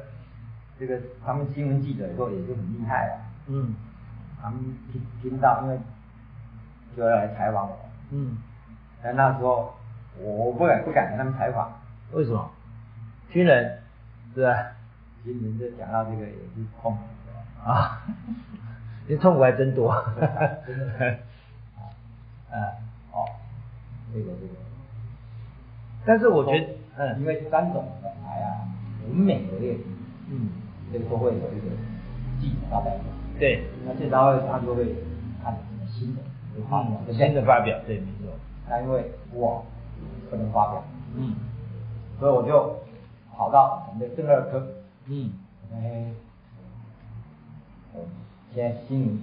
[0.81, 3.75] 这个他们新闻记者说也是很厉害啊，嗯，
[4.41, 4.59] 他们
[4.91, 5.77] 听听到，因为
[6.97, 7.77] 就要来采访我，
[8.09, 8.35] 嗯，
[9.03, 9.75] 但那时候
[10.19, 11.71] 我我不敢不敢跟他们采访，
[12.13, 12.49] 为什么？
[13.29, 13.79] 军人，
[14.33, 14.71] 是吧？
[15.23, 17.71] 军人就讲到这个也是痛苦的。
[17.71, 18.01] 啊，
[19.07, 19.93] 你痛苦还真多。
[20.65, 21.17] 真的
[22.49, 22.63] 嗯，
[23.11, 23.29] 哦，
[24.11, 24.53] 这个这个，
[26.07, 27.19] 但是我觉得，嗯。
[27.19, 28.65] 因为三种本来啊，
[29.07, 29.77] 我们每个月
[30.33, 30.49] 嗯，
[30.91, 31.67] 这个都会有一个
[32.39, 32.99] 记者招待会，
[33.39, 34.95] 对，那记者招待会他就会
[35.43, 36.21] 看什么新的
[36.55, 38.33] 就发表，对不对新的发表，对，没错。
[38.69, 39.65] 那因为我
[40.29, 40.83] 不能发表，
[41.15, 41.35] 嗯。
[42.19, 42.77] 所以我就
[43.35, 44.67] 跑到我们的正二科，
[45.07, 45.31] 嗯。
[45.73, 46.11] 哎，
[47.93, 48.05] 我
[48.53, 49.19] 现在新闻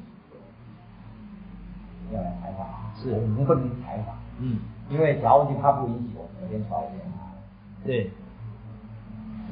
[2.12, 3.12] 要来采访，是。
[3.12, 4.58] 我们不能采访，嗯，
[4.90, 7.36] 因为侨务局他不允许我每天出来演啊。
[7.84, 8.10] 对，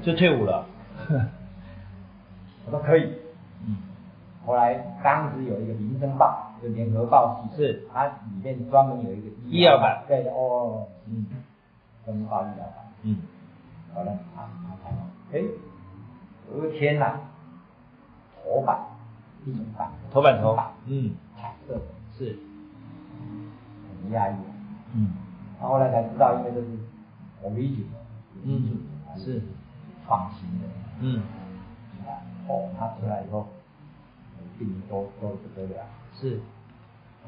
[0.02, 0.66] 就退伍了。
[2.66, 3.14] 我说可以。
[3.66, 3.76] 嗯。
[4.44, 7.88] 后来当时有一个《民生报》，就联合报系，是。
[7.92, 11.26] 它里面专门有一个医药版对哦，嗯。
[12.04, 12.84] 专门报医疗版。
[13.02, 13.18] 嗯，
[13.94, 15.42] 好了，啊，他采访，哎，
[16.52, 17.18] 有一天呐，
[18.44, 18.78] 头版、
[19.44, 20.54] 一种版、头版头。
[20.54, 21.14] 版，嗯。
[21.36, 21.80] 彩色的，
[22.16, 22.38] 是，
[24.02, 24.34] 很压抑。
[24.94, 25.10] 嗯。
[25.58, 26.66] 然后后来才知道，因为这是
[27.42, 27.98] 我理解的，
[28.44, 28.78] 嗯
[29.16, 29.42] 是。
[30.06, 30.66] 创新的，
[31.00, 31.20] 嗯。
[31.20, 31.45] 啊，
[32.48, 33.46] 哦，他出来以后，
[34.58, 35.84] 病人都都不得了。
[36.14, 36.40] 是，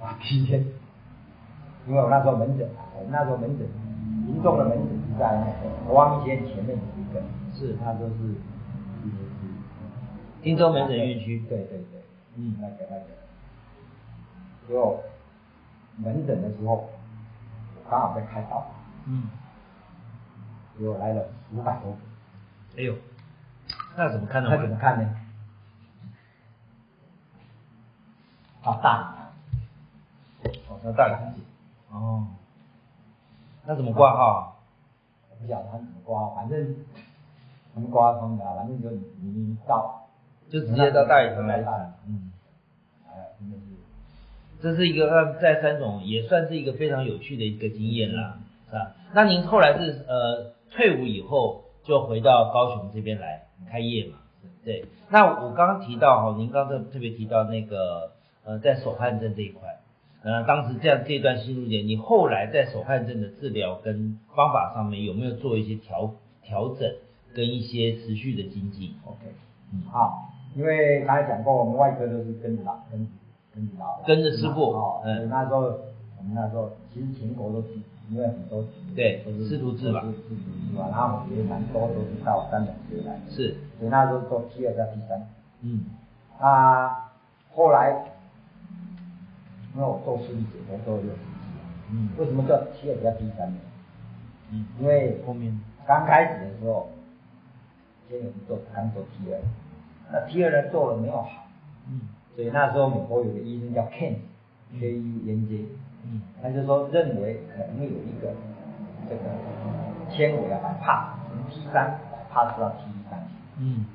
[0.00, 0.64] 哇，第一天，
[1.86, 3.66] 因为我那时候门诊啊，我们那时候门诊，
[4.26, 7.20] 民众的门诊是在那个国王医学院前面有一个，
[7.54, 8.34] 是那时候是，
[9.02, 11.40] 其实是汀州门诊院区。
[11.48, 12.02] 对对对，
[12.36, 13.04] 嗯那个那个，
[14.68, 15.02] 结果
[15.96, 18.64] 门诊的时候，我刚好在开刀，
[19.06, 19.24] 嗯，
[20.78, 21.98] 结果来了五百多个，
[22.76, 22.94] 哎呦，
[23.98, 24.48] 那怎么看呢？
[24.48, 25.16] 那怎么看呢？
[28.62, 29.16] 啊，大
[30.44, 31.14] 理哦，那大理
[31.90, 32.28] 哦，
[33.66, 34.54] 那怎么挂号啊？
[35.30, 36.76] 我不晓得他怎么挂，反正
[37.74, 40.06] 他们挂通的啊，反正就你你到，
[40.48, 42.30] 就直接到大理城来大理嗯，
[43.08, 43.64] 哎，真的是，
[44.62, 48.38] 这是一个呃，在三种也算是一个非常有趣的一个经验啦，
[48.70, 48.92] 是吧？
[49.12, 54.18] 那您后来是呃退伍以后就回到高雄这边来开业嘛？
[54.64, 54.84] 对。
[55.10, 58.12] 那我刚刚提到哈，您刚才特别提到那个
[58.44, 59.78] 呃在手汗症这一块，
[60.22, 66.92] 呃，当时这样这段心路点，你后来在手汗症的治疗跟方法上面有没有做一些调调整
[67.34, 69.18] 跟一些持续的精进？OK，
[69.72, 73.08] 嗯好，因为刚才讲过，我们外科都是跟着老跟
[73.54, 77.68] 跟着老跟着师傅哦，嗯那时候我们那时候其实全国都是，
[78.10, 78.64] 因为很多
[78.96, 85.28] 对都是师徒制嘛都是师徒制嘛，然后也蛮多都是到三种学来的，是，所以那时候做 T 二加 T 三，
[85.62, 85.84] 嗯。
[86.38, 87.10] 啊，
[87.52, 87.90] 后来
[89.74, 92.08] 因为我做视力解剖做了六十几了，嗯。
[92.16, 93.58] 为什么叫 T 二加 T 三呢？
[94.52, 96.88] 嗯，因为后面刚开始的时候，
[98.08, 99.40] 先有做刚做 T 二，
[100.10, 101.48] 那 T 二呢做了没有好，
[101.90, 102.00] 嗯。
[102.34, 105.66] 所以那时候美国有个医生叫 Ken，K E N J，
[106.04, 106.22] 嗯。
[106.42, 108.34] 他就说认为可能有一个
[109.08, 109.22] 这个
[110.10, 113.26] 纤维啊，把 pass 从 T 三把 pass 到 T 一三，
[113.58, 113.86] 嗯。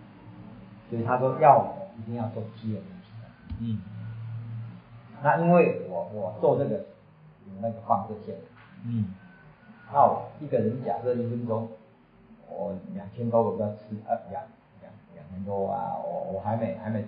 [0.89, 3.30] 所以他说要我一定要做 T 二 T 三。
[3.60, 3.82] 嗯
[5.24, 8.36] 那因为我我做这个有那个放射线，
[8.86, 9.13] 嗯。
[9.92, 11.70] 那我一个人假设一分钟，
[12.50, 14.44] 我两千多个要吃呃两
[14.82, 17.06] 两两千多啊，我我还没还没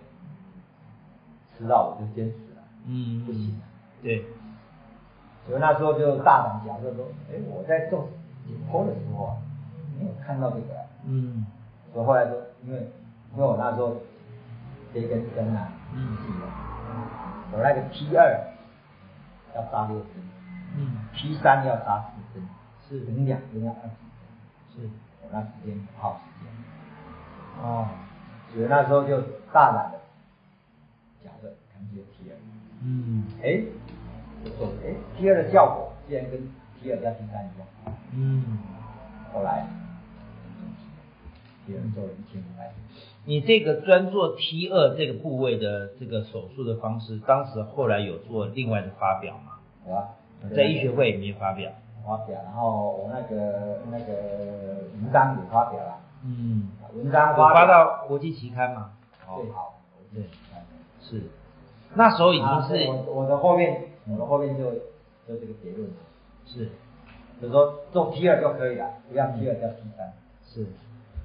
[1.58, 3.60] 吃到我就先死了，嗯，不行。
[4.02, 4.24] 对，
[5.48, 8.10] 所以那时候就大胆假设说，哎，我在做
[8.48, 9.38] 解剖的时候啊，
[10.00, 10.74] 没有看到这个。
[10.76, 11.46] 啊、嗯。
[11.94, 12.80] 所以后来说，因为
[13.34, 13.96] 因为我那时候
[14.94, 16.18] 这根针啊，嗯。
[17.52, 18.44] 我那个 T 二
[19.56, 20.10] 要扎六针
[20.78, 22.04] 嗯，T 三要扎
[22.34, 22.50] 四针，
[22.90, 23.06] 是。
[23.06, 23.96] 等两针要二十
[24.76, 24.90] 针，是
[25.22, 26.52] 我那时间不耗时间，
[27.64, 27.88] 哦。
[28.52, 29.22] 所以那时候就
[29.54, 30.00] 大胆的
[31.24, 32.36] 假设看这个 T 二，
[32.82, 33.24] 嗯。
[33.42, 33.64] 哎，
[34.46, 36.40] 就做哎 T 二的效果竟然跟
[36.80, 37.68] T 二加 T 三一样，
[38.14, 38.60] 嗯。
[39.34, 39.68] 后来
[41.94, 42.72] 做了一千五百。
[43.26, 49.54] 你这个专做 T 二这个部位的这个手术的方式，当时后来有做另外的发表吗？
[49.88, 50.10] 有啊，
[50.56, 51.72] 在医学会里面发表。
[52.06, 54.14] 发表，然后我那个那个
[54.94, 58.92] 文章也发表了，嗯，文章有发表发到国际期刊嘛？
[59.26, 59.74] 最好，
[60.14, 60.24] 对，
[61.02, 61.24] 是。
[61.96, 64.72] 那时候已经啊是、我我的后面我们后面就
[65.28, 65.90] 就这个结论，
[66.46, 66.70] 是
[67.42, 70.14] 就是说做 T 二就可以了，不要 T 二叫 T 三，
[70.44, 70.66] 是，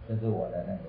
[0.08, 0.80] 这是我的那个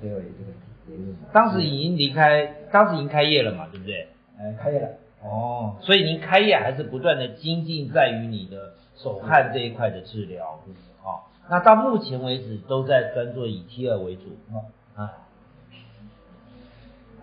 [0.00, 0.44] 最后一个
[0.86, 1.16] 结论。
[1.32, 4.08] 当时已经离开，当时已经开业了嘛，对不对？
[4.38, 4.88] 呃开业了，
[5.22, 10.60] 哦，所以您开业还是不断的精进在于你的手汗这一块的治疗。
[11.04, 14.22] 哦，那到目前为止都在专做以 T 二为主。
[14.52, 14.64] 哦
[14.96, 15.18] 啊，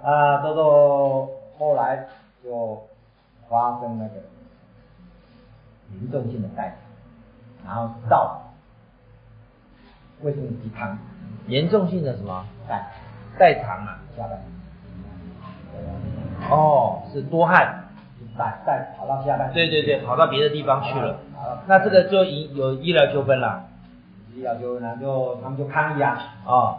[0.01, 2.07] 啊，豆豆后来
[2.43, 2.87] 就
[3.49, 4.13] 发生那个
[5.93, 6.75] 严重性的代
[7.63, 8.41] 偿，然后到
[10.21, 10.97] 卫生鸡汤
[11.47, 12.91] 严重性的什么代
[13.37, 13.99] 代偿啊？
[14.17, 14.39] 下半
[16.49, 17.81] 哦，是多汗。
[18.17, 21.19] 就带带跑到下半对对对，跑到别的地方去了。
[21.67, 23.67] 那这个就医有医疗纠纷了。
[24.33, 26.77] 医疗纠纷呢，就他们就抗议啊，哦，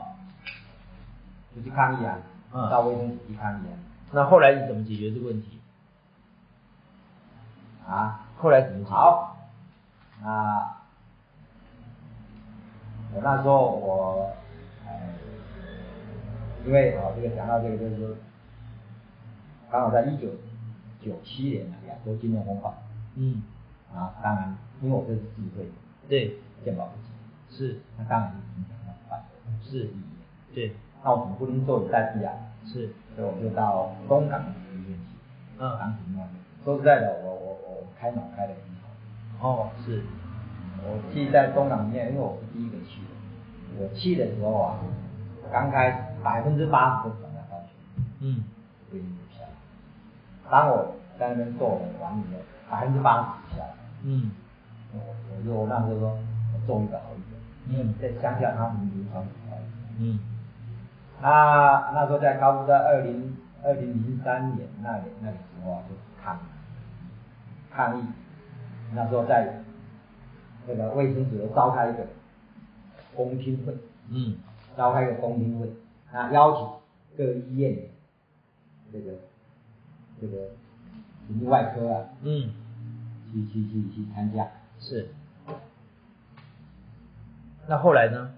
[1.55, 2.17] 就去抗议啊，
[2.55, 3.77] 嗯到卫生局抗议啊
[4.13, 5.56] 那后来你怎么解决这个问题？
[7.87, 9.37] 啊，啊，后来怎么好，
[10.22, 10.77] 那
[13.14, 14.31] 我那时候我，
[14.87, 15.14] 哎，
[16.66, 18.16] 因为啊，这个讲到这个就是说，
[19.70, 20.29] 刚好在一九
[21.01, 22.75] 九七年啊，亚洲金融风暴
[23.14, 23.42] 嗯，
[23.94, 25.70] 啊，当然，因为我这是自费
[26.09, 27.81] 对，健保不及，是。
[27.96, 29.25] 那当然是影响到办
[29.62, 29.88] 是，
[30.55, 32.33] 对，那我总不能坐以待毙啊，
[32.66, 35.16] 是，所以我就到东港医院去，
[35.59, 36.29] 嗯，当时那个
[36.64, 37.46] 说实在的，我我我
[37.99, 39.49] 开脑开的很好。
[39.49, 40.03] 哦，是，
[40.83, 43.09] 我记在东港医院，因为我是第一个去的。
[43.79, 44.79] 我去的时候啊，
[45.53, 48.45] 刚开百分之八十都转到高雄，嗯，
[48.89, 49.51] 不一定有下来。
[50.51, 54.31] 当我在那边做完以后，百分之八十下来，嗯，
[54.95, 56.19] 我我就那时候说，
[56.55, 59.59] 我做一个好一点，因为在乡下他们流传很快。
[59.99, 60.21] 嗯，
[61.21, 66.39] 那那时候在高中，在二零二零零三年那年那个时候啊，就抗
[67.77, 68.05] 抗议，
[68.95, 69.62] 那时候在
[70.66, 72.07] 那个卫生局召开一个
[73.14, 73.77] 公听会，
[74.09, 74.39] 嗯，
[74.77, 75.70] 召开一个公听会，
[76.11, 76.66] 啊邀请
[77.18, 77.77] 各医院
[78.91, 79.12] 这个
[80.18, 80.49] 这个
[81.27, 82.51] 神经外科啊，嗯，
[83.31, 84.49] 去去去去参加。
[84.81, 85.09] 是。
[87.68, 88.33] 那后来呢？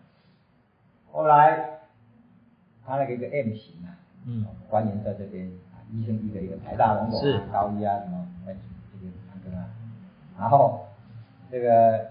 [1.13, 1.81] 后来
[2.85, 3.95] 他那个一个 M 型啊，
[4.27, 7.21] 嗯，官员在这边啊，医生一个一个，台大龙总
[7.53, 8.27] 高一啊什么，
[10.39, 10.87] 然后
[11.51, 12.11] 这个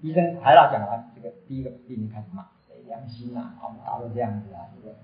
[0.00, 4.94] 医生还要讲完，这个第一个病人开始骂，谁良心啊，我们大都这样子啊，这个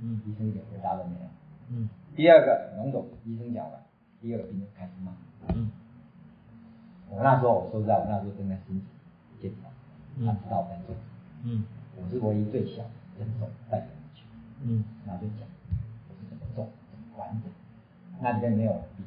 [0.00, 1.26] 嗯，医生一点回答都没有。
[1.68, 3.82] 嗯，第二个龙总医生讲完，
[4.20, 5.12] 第二个病人开始骂。
[5.54, 5.70] 嗯
[7.12, 8.82] 我那时候我说实在，我那时候正在申请
[9.40, 9.68] 检查，
[10.16, 10.94] 嗯他知道我在做，
[11.42, 11.64] 嗯
[12.00, 14.22] 我是唯一最小的人手带进去，
[14.62, 15.48] 嗯然后就讲
[16.08, 17.50] 我是怎么做，怎么完整，
[18.20, 19.04] 那里面没有病。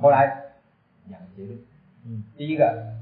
[0.00, 0.51] 后来
[1.08, 1.58] 两个结论，
[2.04, 2.24] 嗯。
[2.36, 2.94] 第一个，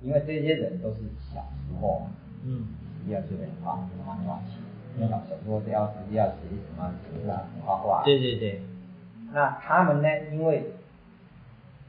[0.00, 0.96] 因为这些人都是
[1.32, 2.10] 小时候啊，
[2.44, 2.66] 嗯。
[3.08, 4.58] 幼稚园画画画起，
[4.94, 8.60] 因为小时候都要是要学什么字啊、画画，对对对，
[9.32, 10.70] 那他们呢，因为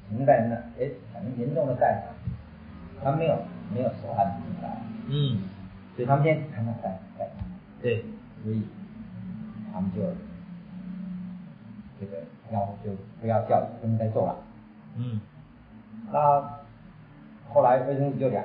[0.08, 2.16] 承担了，哎，可能严重的代偿，
[3.04, 3.38] 他没有
[3.74, 5.44] 没有手汗进来，嗯。
[5.98, 7.46] 所以他们现在只看到代代偿，
[7.82, 8.06] 对，
[8.42, 8.64] 所以
[9.74, 10.02] 他们就
[12.00, 12.24] 这个
[12.54, 14.36] 要就不要叫不能再做了。
[14.98, 15.22] 嗯
[16.12, 16.42] 那
[17.50, 18.44] 后来卫生部就两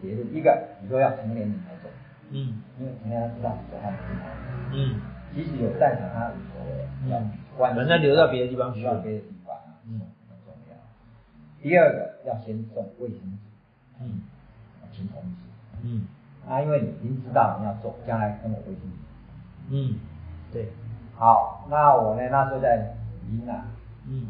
[0.00, 1.90] 结论，一个你说要成年人才做，
[2.30, 4.26] 嗯因为成年人知道手汗进来，
[4.72, 5.00] 嗯
[5.34, 10.76] 即使有赞赏他无所谓，嗯关反正留到别的地方去留到别的地方啊，嗯很重要。
[11.62, 13.38] 第二个要先送卫生纸，
[14.00, 14.22] 嗯
[14.92, 15.28] 请同事。
[15.82, 16.06] 嗯
[16.48, 18.98] 啊，因为你已经知道你要做，将来跟我卫生纸。
[19.70, 19.98] 嗯，
[20.52, 20.68] 对，
[21.16, 22.94] 好，那我呢那时候在
[23.28, 23.66] 宜啊，
[24.06, 24.26] 嗯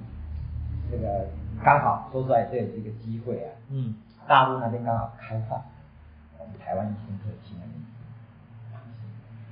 [0.90, 1.26] 这个
[1.64, 3.96] 刚好说出来这也是一个机会啊，嗯。
[4.26, 5.62] 大陆那边刚好开放，
[6.38, 7.74] 我们台湾医生可以去那边。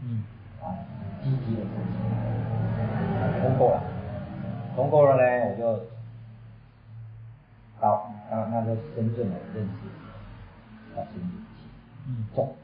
[0.03, 0.25] 嗯。
[0.63, 0.77] 啊，
[1.23, 1.73] 积极的做
[3.41, 3.83] 通过了，
[4.77, 5.87] 通过了呢，我就
[7.81, 9.71] 到啊那个深圳来认识
[10.95, 11.69] 到深圳去。
[12.09, 12.27] 嗯。
[12.35, 12.55] 重。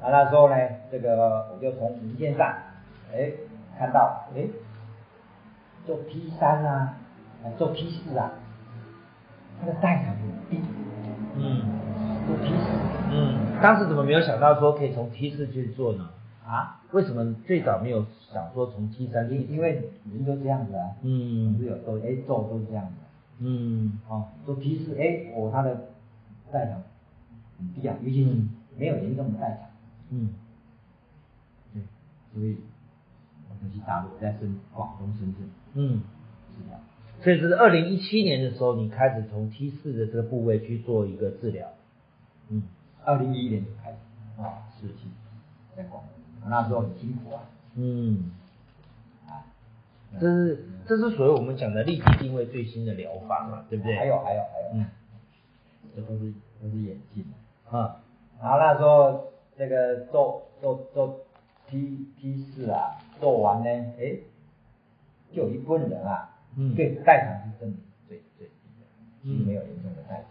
[0.00, 0.56] 那那时候呢，
[0.90, 2.46] 这个我就从文件上，
[3.12, 3.32] 哎，
[3.78, 4.46] 看到，哎，
[5.86, 6.94] 做 P 三啊，
[7.42, 8.30] 呃做 P 四啊，
[9.60, 10.62] 它的代偿很低，
[11.36, 11.78] 嗯。
[12.28, 12.54] 做 P 四
[13.10, 16.10] 嗯，当时怎么没有想到说可以从 T 四去做呢？
[16.46, 19.52] 啊，为什么最早没有想说从 T 三去因？
[19.52, 21.54] 因为人都这样子啊，嗯。
[21.54, 22.92] 不是有都哎做都是这样子，
[23.38, 23.98] 嗯。
[24.08, 25.88] 哦，做 T 四，哎，我它的
[26.52, 26.82] 代偿
[27.58, 28.36] 很低啊，尤其是
[28.76, 29.60] 没有严重的代偿，
[30.10, 30.34] 嗯。
[31.72, 31.82] 对，
[32.34, 32.58] 所以
[33.48, 35.48] 我就去大陆，在深广东深圳。
[35.72, 36.02] 嗯。
[37.20, 41.68] 所以这是二零一七年的时候，你开始从 T 四的这个部位去做一个治疗。
[42.48, 42.62] 嗯。
[43.04, 43.96] 二零一一年就开始
[44.40, 45.10] 啊，事情
[45.76, 46.02] 在广
[46.40, 47.42] 东，那时候很辛苦啊，
[47.74, 48.32] 嗯，
[49.26, 49.46] 啊，
[50.20, 53.96] 这是这是属于我们讲的立体定位最新的疗法嘛，对不对？
[53.96, 54.86] 还有还有还有，嗯。
[55.96, 57.24] 这都是都是眼镜，
[57.70, 58.00] 啊。
[58.40, 61.20] 然后那时候这个做做做
[61.68, 64.18] T T 四啊，做完呢，哎，
[65.32, 66.74] 就有一部分人啊，嗯。
[66.74, 68.84] 对代偿是真的最最低的，
[69.22, 69.38] 嗯。
[69.38, 70.26] 是没有严重的代偿，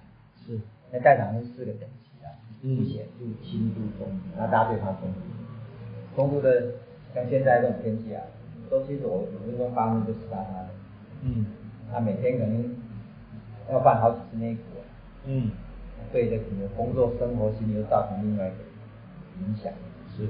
[0.45, 0.59] 是。
[0.91, 2.29] 那代偿是四个等级啊，
[2.61, 2.77] 嗯。
[2.77, 5.19] 不显著、轻度、中度，那大家对它中度，
[6.15, 6.73] 中度的
[7.15, 8.21] 像现在这种天气啊，
[8.69, 10.69] 都其实我五分钟八分钟就死他了。
[11.23, 11.45] 嗯。
[11.89, 12.75] 他每天可能
[13.71, 14.61] 要换好几次内裤，
[15.25, 15.51] 嗯。
[16.11, 18.57] 对这个你的工作生活心理又造成另外一个
[19.41, 19.73] 影响。
[20.15, 20.27] 是。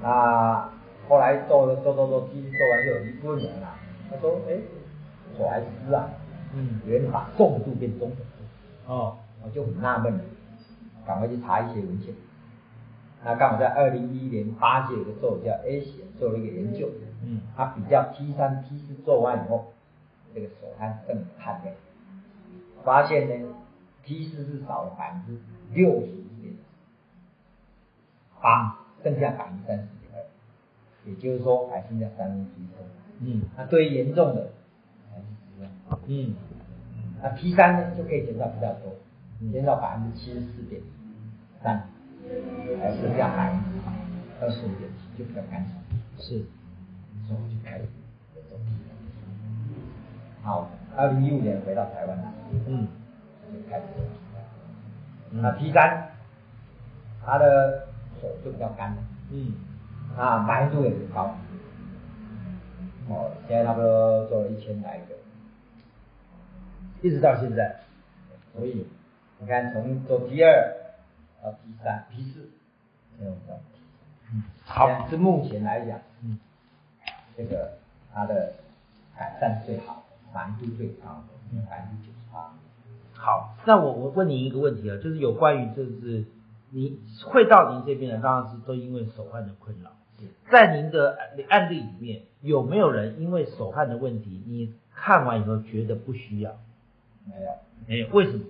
[0.00, 0.70] 那
[1.08, 3.76] 后来做了做做做，继续做完，就有一部分人啊，
[4.12, 4.60] 他说，哎，
[5.38, 6.10] 手还湿啊，
[6.54, 6.80] 嗯。
[6.86, 8.18] 有人把重度变中等。
[8.18, 9.16] 度，哦。
[9.44, 10.24] 我就很纳闷了，
[11.04, 12.14] 赶快去查一些文献。
[13.24, 16.88] 那刚好在二零一一年八届有个作者叫 A 写做了一个研究，
[17.24, 17.40] 嗯。
[17.56, 19.72] 他比较 T 三 T 四做完以后，
[20.32, 21.74] 这个手汗更有汗量，
[22.84, 23.48] 发现呢
[24.04, 25.42] ，T 四是少了百分之
[25.74, 26.54] 六十一点。
[28.40, 30.22] 八，剩下百分之三十点二，
[31.04, 32.86] 也就是说还剩下三分之一多。
[33.24, 33.42] 嗯。
[33.56, 34.50] 那对于严重的。
[36.06, 36.34] 嗯。
[37.22, 38.92] 那，P 三呢就可以减少比较多，
[39.40, 40.82] 嗯减少百分之七十四点
[41.62, 41.86] 三，
[42.80, 43.64] 还剩下百分之
[44.40, 45.74] 二十五点七，就比较干净。
[46.18, 46.44] 是。
[47.26, 47.84] 所以我就开始
[48.50, 48.92] 走地了。
[50.42, 52.18] 好，二零一五年回到台湾，
[52.66, 52.88] 嗯。
[53.52, 54.04] 就开始做。
[55.30, 55.42] 嗯。
[55.42, 56.08] 那 P 三，
[57.24, 57.86] 他的
[58.20, 58.96] 手就比较干了，
[59.30, 59.52] 嗯。
[60.16, 61.36] 啊，白度也很高。
[63.12, 65.14] 哦，现在差不多做了一千来个，
[67.02, 67.80] 一直到现在
[68.54, 68.86] 所以
[69.38, 70.74] 你看从做 P 二
[71.42, 72.48] 到 P 三、P 四，
[73.18, 73.78] 没有到 P
[74.34, 76.38] 嗯好，是目前来讲，嗯
[77.36, 77.72] 这个
[78.14, 78.54] 它的
[79.16, 82.54] 改善最好，满意度最高的，百分之九十八。
[83.14, 86.24] 好，那我我问你一个问题啊，就是有关于就是
[86.70, 89.90] 您会到您这边的，当然是都因为手腕的困扰。
[90.50, 96.52] 在您的案案例里面，有没有人因为手汗的问题，你看完以后觉得不需要？
[97.24, 97.50] 没有
[97.86, 98.44] 没有，为什么？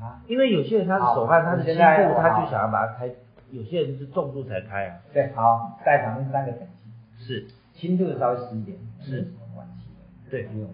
[0.00, 0.22] 啊？
[0.26, 3.08] 因为有些人他是手汗，他是轻度，他就想要把它开；
[3.50, 4.98] 有些人是重度才开啊。
[5.12, 10.68] 对，好，代偿分三个等级，是，轻度的稍微湿一点，是关系的，对不用。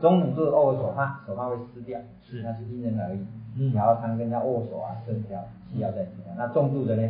[0.00, 3.18] 中等度的握手汗手汗会湿掉，是那是因人而异。
[3.60, 6.32] 嗯然后常跟人家握手啊，社交需要再撕掉。
[6.36, 7.02] 那重度的呢，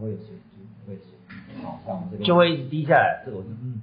[0.00, 0.96] 会有水珠，会
[2.24, 3.22] 就会一直低下来。
[3.24, 3.82] 这个我嗯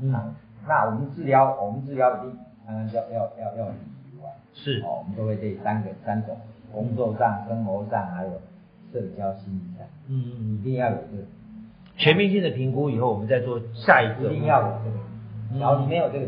[0.00, 0.34] 嗯那
[0.66, 3.72] 那我们治疗，我们治疗一定当然要要要要有
[4.12, 6.36] 以外，是哦，我们都会这三个三种，
[6.72, 8.30] 工作上、生活上，还有
[8.92, 11.24] 社交心理上，嗯嗯嗯，一定要有这个，
[11.96, 14.30] 全面性的评估以后，我们再做下一个。
[14.30, 14.96] 一定要有这个。
[15.52, 16.26] 嗯然后你没有这个。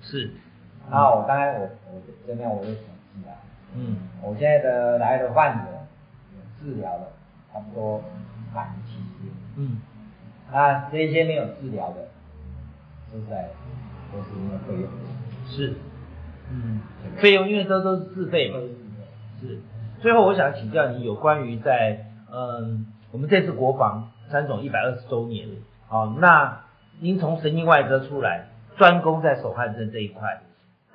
[0.00, 0.30] 是
[0.88, 2.74] 然后我刚才我我这边我有统
[3.12, 3.34] 计啊，
[3.74, 5.64] 嗯我现在的来的患者
[6.62, 7.08] 治疗了
[7.52, 8.00] 差不多
[8.54, 9.80] 百分之七十，嗯。
[10.50, 12.08] 啊这些没有治疗的，
[13.12, 13.50] 都在
[14.10, 14.90] 都是因为费用，
[15.46, 15.74] 是。
[16.50, 16.80] 嗯，
[17.18, 18.58] 费用因为都都是自费嘛。
[19.40, 19.58] 是。
[20.00, 25.48] 最后我想请教你有关于在嗯我们这次国防三种一百二十周年，
[25.86, 26.62] 好、那
[27.00, 30.40] 您从神经外科出来，专攻在手汗症这一块，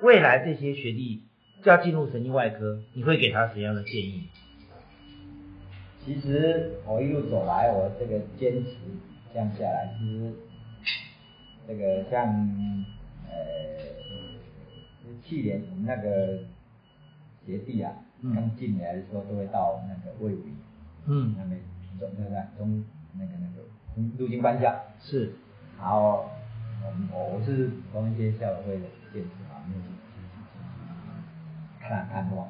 [0.00, 1.22] 未来这些学弟
[1.62, 4.28] 要进入神经外科，你会给他什么样的建议？
[6.04, 8.76] 其实我一路走来，我这个坚持
[9.32, 10.34] 这样下来，其实
[11.66, 12.28] 这个像
[13.26, 13.32] 呃，
[15.24, 16.40] 去年我们那个
[17.46, 17.90] 学弟啊，
[18.20, 20.54] 嗯刚进来的时候都会到那个卫武营，
[21.06, 21.58] 嗯那边
[21.98, 22.84] 中那个中
[23.14, 23.62] 那个那个
[24.18, 25.32] 陆军官校，是
[25.78, 26.28] 然后
[26.84, 29.88] 我们我我是从一些校友会的建设啊，那些
[31.80, 32.46] 看看望。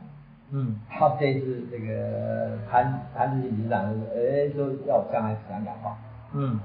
[0.50, 0.80] 嗯。
[0.88, 5.98] 他这次这个谭谭志信局长就说，哎，说要我上来讲讲话，
[6.32, 6.58] 嗯。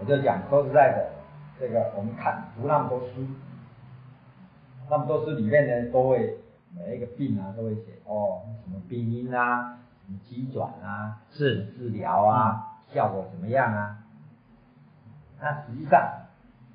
[0.00, 1.10] 我就讲，说实在的，
[1.60, 3.24] 这个我们看读那么多书，
[4.90, 6.36] 那么多书里面呢，都会
[6.76, 11.66] 每一个病啊都会写哦，什么病因啊，什么急转啊，是。
[11.78, 13.98] 治疗啊，效果怎么样啊？
[15.40, 16.02] 那实际上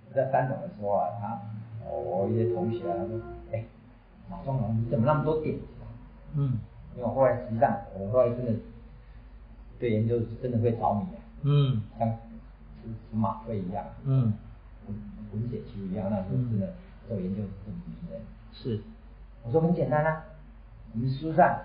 [0.08, 1.42] 我在三种的时候啊，他
[1.90, 3.20] 我我一些同学啊，他说，
[3.52, 3.66] 哎，
[4.30, 5.58] 马忠龙你怎么那么多点？
[6.36, 6.60] 嗯。
[6.96, 8.52] 因为我后来实际上，我后来真的
[9.80, 11.82] 对研究真的会着迷啊，嗯。
[11.98, 14.34] 像吃吃马肺一样，嗯。
[14.86, 14.96] 滚
[15.32, 16.74] 滚血球一样，那时候真的
[17.08, 18.22] 做研究是很迷人。
[18.52, 18.82] 是。
[19.44, 20.24] 我说很简单啊，
[20.94, 21.60] 我们书上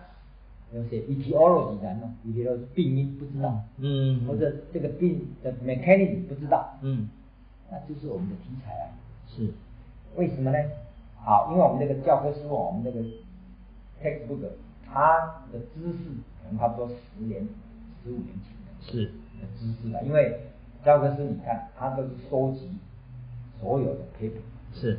[0.73, 4.27] 有写 etiology 的呢，etiology 病因不知道，嗯。
[4.27, 7.09] 或者这个病的 mechanism 不知道，嗯。
[7.71, 8.93] 那就是我们的题材啊。
[9.27, 9.51] 是。
[10.17, 10.59] 为什么呢？
[11.25, 13.01] 好，因为我们这个教科书，我们这个
[14.05, 14.47] textbook，
[14.93, 15.17] 它
[15.51, 15.99] 的知识
[16.43, 17.49] 可能差不多十年、
[18.05, 19.07] 十五年前的是
[19.41, 20.03] 的知识了。
[20.03, 20.39] 因为
[20.85, 22.71] 教科书你看，它都是收集
[23.59, 24.45] 所有的 paper
[24.75, 24.99] 是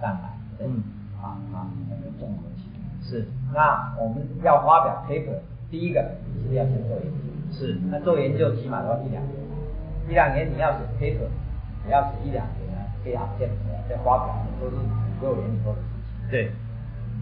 [0.00, 0.82] 上来，嗯
[1.20, 2.80] 啊啊那个综合起来。
[3.04, 5.38] 是那我们要发表 paper，
[5.70, 6.00] 第一个
[6.48, 7.52] 是要先做研究？
[7.52, 9.36] 是那做研究起码都要一两年，
[10.08, 11.28] 一两年你要写 paper，
[11.84, 13.50] 你要写一两年呢，可以 accept
[13.88, 14.80] 再发表，都是五
[15.20, 16.30] 六年以后的事情。
[16.30, 16.50] 对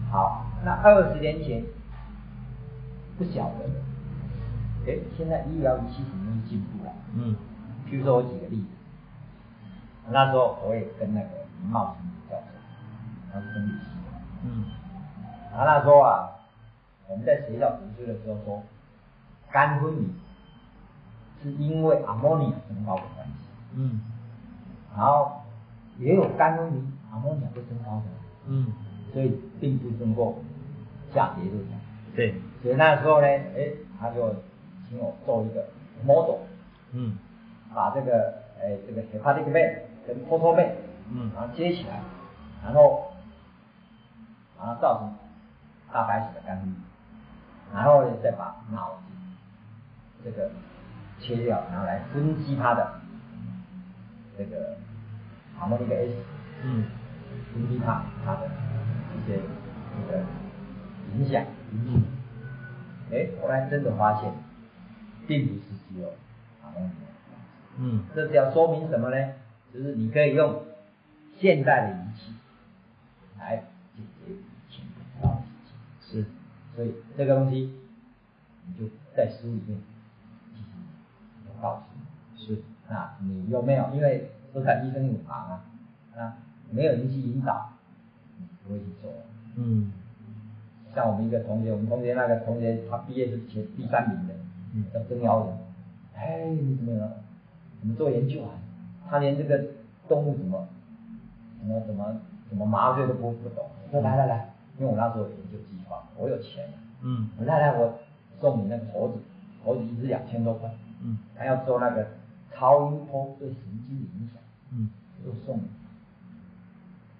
[0.09, 1.63] 好，那二十年前
[3.17, 3.67] 不晓得。
[3.67, 3.73] 的，
[4.87, 6.91] 哎，现在医疗仪器肯定是进步了？
[7.15, 7.35] 嗯。
[7.87, 8.67] 譬如说我举个例子，
[10.09, 11.27] 那时候我也跟那个
[11.61, 12.43] 林茂成教授，
[13.33, 14.65] 他是生理系的，嗯。
[15.51, 16.29] 他那时候啊，
[17.09, 18.63] 我们在学校读书的时候说，
[19.51, 20.09] 肝昏迷
[21.41, 24.01] 是因为阿莫尼亚升高的关系，嗯。
[24.95, 25.41] 然后
[25.97, 28.03] 也有肝昏迷阿莫尼亚不升高的，
[28.47, 28.71] 嗯。
[29.11, 30.41] 所以并不能够
[31.13, 31.75] 下结论的。
[32.15, 32.33] 对。
[32.61, 34.35] 所以那时候呢，哎，他就
[34.87, 35.65] 请我做一个
[36.03, 36.39] model，
[36.93, 37.17] 嗯。
[37.73, 40.71] 把这个哎这个 hepatic vein 跟 portal vein，
[41.11, 41.31] 嗯。
[41.35, 42.01] 然后接起来，
[42.63, 43.11] 然后
[44.59, 45.13] 然后造成
[45.91, 46.57] 大白鼠的干。
[46.65, 46.69] 预，
[47.73, 49.13] 然后呢再把脑子
[50.23, 50.49] 这个
[51.19, 52.91] 切掉，然后来分析它的
[54.37, 54.75] 这个
[55.59, 56.15] harmonic S，
[56.63, 56.85] 嗯。
[57.53, 58.47] 分析它它的
[59.15, 59.39] 一些
[60.07, 60.23] 这个
[61.15, 61.99] 影响因素。
[63.11, 64.31] 哎，后来真的发现，
[65.27, 66.13] 并不是只有
[67.77, 69.33] 嗯这是要说明什么呢？
[69.73, 70.63] 就是你可以用
[71.39, 72.33] 现代的仪器
[73.39, 73.63] 来
[73.95, 75.73] 解决以前不知道的事
[76.09, 76.23] 情。
[76.23, 76.25] 是
[76.75, 77.73] 所以这个东西，
[78.67, 79.77] 你就在书里面
[80.53, 80.69] 其实
[81.47, 82.45] 有告诉你。
[82.45, 83.89] 是那你有没有？
[83.93, 85.63] 因为妇产医生很忙啊，
[86.15, 86.33] 那
[86.69, 87.71] 没有人去引导，
[88.37, 89.11] 你不会去做。
[89.55, 89.91] 嗯
[90.93, 94.33] 像我们一个同学，我们同学那个同学，他毕业是前第三名的，
[94.75, 95.57] 嗯叫曾尧人。
[96.15, 97.11] 哎，你怎么
[97.79, 98.49] 怎么做研究啊？
[99.09, 99.63] 他连这个
[100.07, 100.67] 动物怎么
[101.59, 103.65] 怎么怎么怎么麻醉都不不懂。
[103.85, 107.99] 我说来来来，因为我那时候有研究计划，我有钱啊，嗯我来来我
[108.39, 109.15] 送你那个猴子，
[109.63, 110.69] 猴子一只两千多块，
[111.03, 112.07] 嗯他要做那个
[112.53, 114.89] 超音波对神经的影响，嗯
[115.23, 115.63] 我就送你。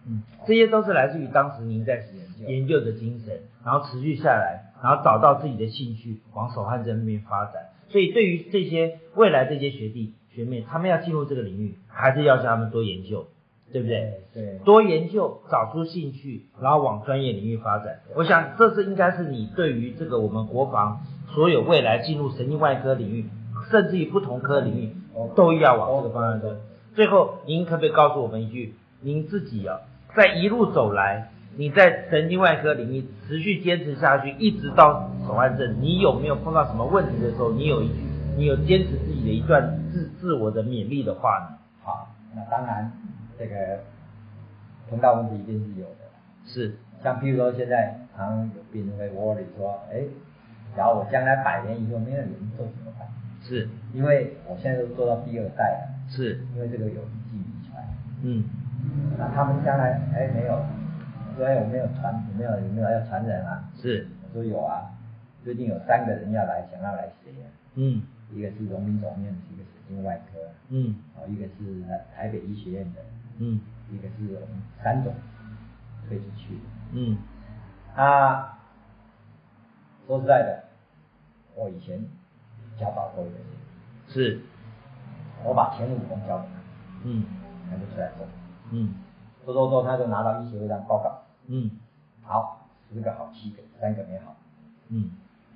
[0.08, 2.04] 嗯，这些都是来自于当时您在
[2.48, 7.70] 研究的精神，然后持续下来，然后找到自己的兴趣，往手汗针那边发展。
[7.90, 13.28] 所以对于这些未来这些学弟学妹，他们要进入这个领域，还是要向他们多研究，
[13.72, 14.22] 对不对？
[14.34, 18.00] 对，多研究，找出兴趣，然后往专业领域发展。
[18.16, 23.26] 我想这是应该是你对于这个我们国防所有未来进入神经外科领域，
[23.70, 24.96] 甚至于不同科领域，
[25.36, 26.56] 都要往这个方向走。
[26.96, 29.82] 最后，您可不可以告诉我们一句，您自己啊，
[30.16, 37.94] 在一路走来，你在神经外科领域持续坚持下去，一直到手汗症，你有没有碰到什么问题的时候，你有一句，
[38.38, 41.58] 你有坚持自己的一段自自我的勉励的话呢？
[41.84, 42.92] 好，那当然，
[43.38, 43.80] 这个
[44.90, 45.96] 碰到问题一定是有的。
[46.46, 50.04] 是，像譬如说现在常常有病人会 worry 说，哎，
[50.76, 53.08] 假如我将来百年以后没有人做怎么办？
[53.42, 55.90] 是，因为我现在都做到第二代了。
[56.10, 57.84] 是，因为这个有一技遗传。
[58.24, 58.44] 嗯。
[59.18, 60.66] 那他们将来哎没有，
[61.36, 63.64] 所以我没有传，有没有有没有要传人啊？
[63.78, 64.08] 是。
[64.24, 64.90] 我说有啊，
[65.44, 67.32] 最近有三个人要来，想要来学。
[67.76, 68.04] 嗯。
[68.32, 70.40] 一个是荣民总院的，一个神经外科。
[70.70, 70.96] 嗯。
[71.16, 71.84] 哦，一个是
[72.16, 73.02] 台北医学院的。
[73.40, 73.60] 嗯。
[73.92, 75.14] 一个是我们三种
[76.08, 76.60] 推出去。
[76.94, 77.18] 嗯。
[77.96, 78.58] 啊，
[80.08, 80.64] 说实在的，
[81.56, 82.00] 我以前
[82.78, 83.36] 教导过一个。
[84.08, 84.40] 是。
[85.44, 86.54] 我把前五功教给他，
[87.04, 87.26] 嗯，
[87.70, 88.28] 他就出来做，
[88.72, 88.96] 嗯，
[89.46, 91.72] 做做做，他就拿到医学会上报告，嗯，
[92.24, 94.36] 好，十个好，七个，三个没好，
[94.90, 95.12] 嗯，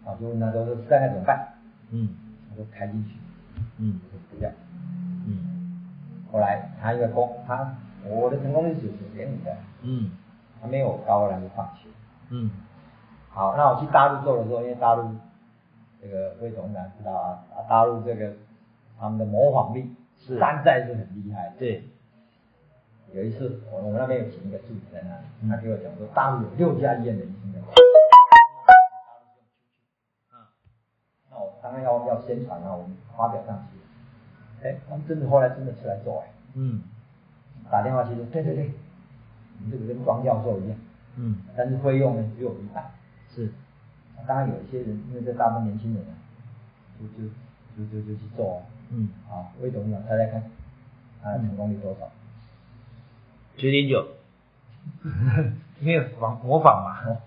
[0.05, 1.53] 啊，就问他说三个怎么办？
[1.91, 2.09] 嗯，
[2.49, 3.17] 他说开进去，
[3.77, 4.49] 嗯，我说不要，
[5.27, 5.81] 嗯，
[6.31, 10.11] 后来他一个功，他我的成功率是九点五的，嗯，
[10.61, 11.89] 他没有高，然后放弃，
[12.29, 12.51] 嗯，
[13.29, 15.09] 好，那我去大陆做的时候，因为大陆
[16.01, 18.33] 这个魏总长知道啊，啊，大陆这个。
[18.97, 20.39] 他们的模仿力是。
[20.39, 21.53] 山寨是很厉害。
[21.59, 21.83] 对，
[23.15, 27.59] 有一次我我们那边有请一个助理在那里，他给我讲说大陆有六家医院的医生在。
[31.31, 34.67] 那我当然要要宣传啊，我们发表上去。
[34.67, 36.33] 哎，他们真的后来真的出来做哎。
[36.55, 36.81] 嗯。
[37.71, 38.73] 打电话去说，对对对，
[39.59, 40.77] 你这个跟庄教授一样。
[41.15, 41.37] 嗯。
[41.55, 42.83] 但是费用呢只有一半。
[43.33, 43.49] 是。
[44.27, 46.11] 当然有一些人，因为这大部分年轻人啊，
[46.99, 47.29] 就就
[47.77, 48.61] 就就就去做。
[48.89, 50.43] 嗯，啊，魏董事长猜猜看，
[51.23, 52.11] 他的成功率多少？
[53.57, 54.07] 九点九，
[55.79, 57.17] 因为仿模仿嘛，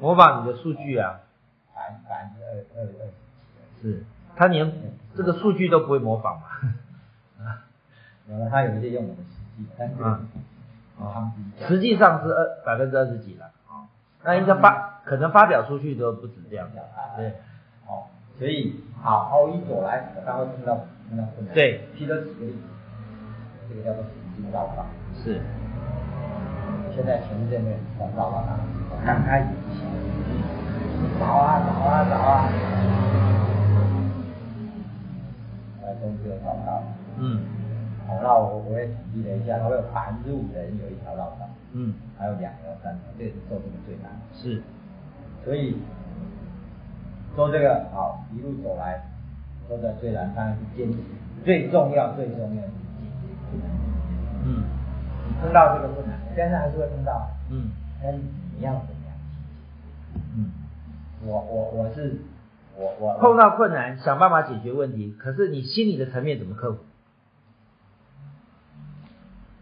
[0.00, 1.20] 模仿你的数据啊，
[1.74, 3.08] 百百分之二二二
[3.80, 4.04] 是，
[4.36, 4.72] 他连
[5.14, 6.46] 这个数据都不会模仿嘛，
[7.44, 7.64] 啊，
[8.28, 11.32] 有了他有一些用我们实际，但是啊，
[11.68, 13.88] 实际上是二百分之二十几了，啊，
[14.22, 16.68] 那应该发可能发表出去都不止这样，
[17.16, 17.34] 对，
[17.86, 18.08] 哦，
[18.38, 20.86] 所以好，我一走来，我刚刚听到。
[21.52, 22.58] 对，提了几个例子，
[23.68, 24.86] 这个叫做神经绕道。
[25.22, 25.38] 是。
[26.94, 28.60] 现在全世界没有绕道了，
[29.04, 29.46] 刚开始
[31.18, 32.48] 找啊找啊找啊，
[35.82, 36.82] 呃，终于找到。
[37.18, 37.40] 嗯。
[38.06, 41.48] 好，那我我也统计了一下，会有百分之五的人有一条绕道。
[41.72, 41.94] 嗯。
[42.16, 44.12] 还有两条、三条，这是受这个最难。
[44.32, 44.62] 是。
[45.44, 45.76] 所以，
[47.34, 49.02] 做这个好，一路走来。
[49.66, 50.98] 说的最难，当然是坚持。
[51.44, 52.62] 最重要、最重要。
[54.44, 54.62] 嗯。
[55.44, 57.28] 你碰到这个困难，现在还是会碰到。
[57.50, 57.70] 嗯。
[58.02, 59.14] 那你要怎么样？
[60.36, 60.50] 嗯。
[61.26, 62.16] 我我我是
[62.76, 65.14] 我我碰到困难，想办法解决问题。
[65.18, 66.78] 可是你心理的层面怎么克服？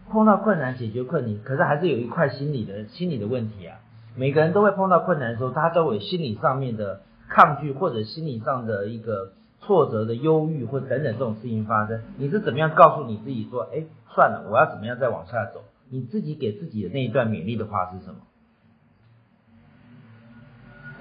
[0.09, 3.77] 碰到困难解决困难，可是还是有一块心理的心理的问题啊。
[4.15, 9.33] 每个人都会碰到困难的时候，他都有心理上面的抗拒，或者心理上的一个。
[9.65, 15.63] 挫折的忧郁或等等这种事情发生，你是怎么样告诉你自己说，哎，算了，我要怎么样再往下走？
[15.89, 18.19] 你自己给自己的那一段勉励的话是什么？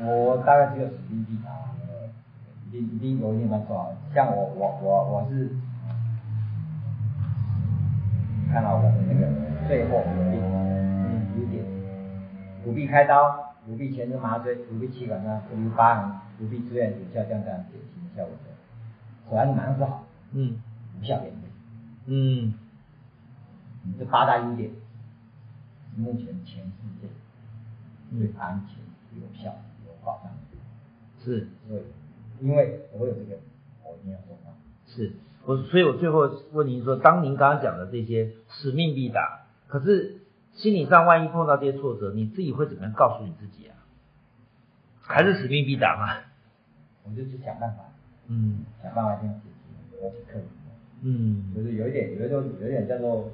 [0.04, 1.50] 我大概只有死命必达，
[2.66, 5.48] 一定一定有一定蛮重像我我我我是
[8.52, 9.28] 看到我的那个
[9.68, 11.64] 最后有病，嗯，有点
[12.64, 18.34] 不必开刀，不必全身麻醉，不必气管上，不必疤痕，不必住院有效降降血型的效果。
[19.28, 20.56] 果然马上是好，嗯，
[21.00, 21.20] 无效，
[22.06, 22.52] 嗯，
[23.98, 24.70] 这八大优点，
[25.96, 27.08] 目前全世界
[28.16, 28.78] 最安全、
[29.20, 29.54] 有效、
[29.86, 31.82] 有保障的，是，所以
[32.40, 33.38] 因为我有这个，
[33.84, 34.54] 我一定要做到。
[34.86, 35.12] 是，
[35.44, 40.20] 我所以，我最后问您说，当您刚刚讲的这些使命必达，可是
[40.54, 43.74] 心理上万一碰到这些挫折，你自己会怎么样告诉你自己啊？
[45.00, 46.22] 还是使命必达吗？
[47.04, 47.84] 我就去想办法。
[48.28, 49.48] 嗯，想办法这样解
[49.90, 50.44] 决，而且克服。
[51.02, 53.28] 嗯，就是有一点，有一种，有一点叫做。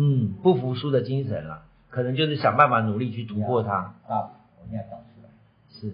[0.00, 3.72] 嗯，不服输的精神了，可能就是想办法努力去突破它。
[4.06, 4.30] 啊，
[4.60, 5.28] 我们要找出来。
[5.68, 5.92] 是，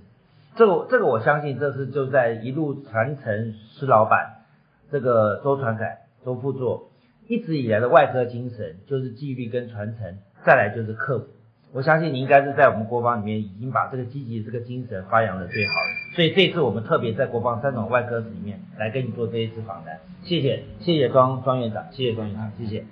[0.56, 4.44] 这个这个我相信这是就在一路传承施老板
[4.92, 6.90] 这个周传凯周副座
[7.28, 11.26] 一直以来的外科精神，就是纪律跟传承，再来就是克服。
[11.72, 22.84] 我相信你应该是在我们国防里面已经把这个积极的这个精神发扬的最好了，所以这次我们特别在国防三种外科室里面来跟你做这一次访谈，谢谢谢谢庄庄院长，谢谢庄院长，谢谢。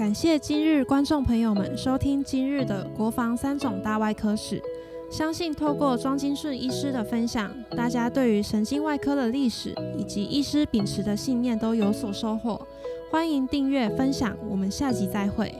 [0.00, 4.58] 感谢今日观众朋友们收听今日的国防三种大外科史。
[5.10, 12.66] 相信透过庄金顺医师的分享，大家对于神经外科的历史以及医师秉持的信念都有所收获。
[13.10, 15.54] 欢迎订阅分享，我们下集再会。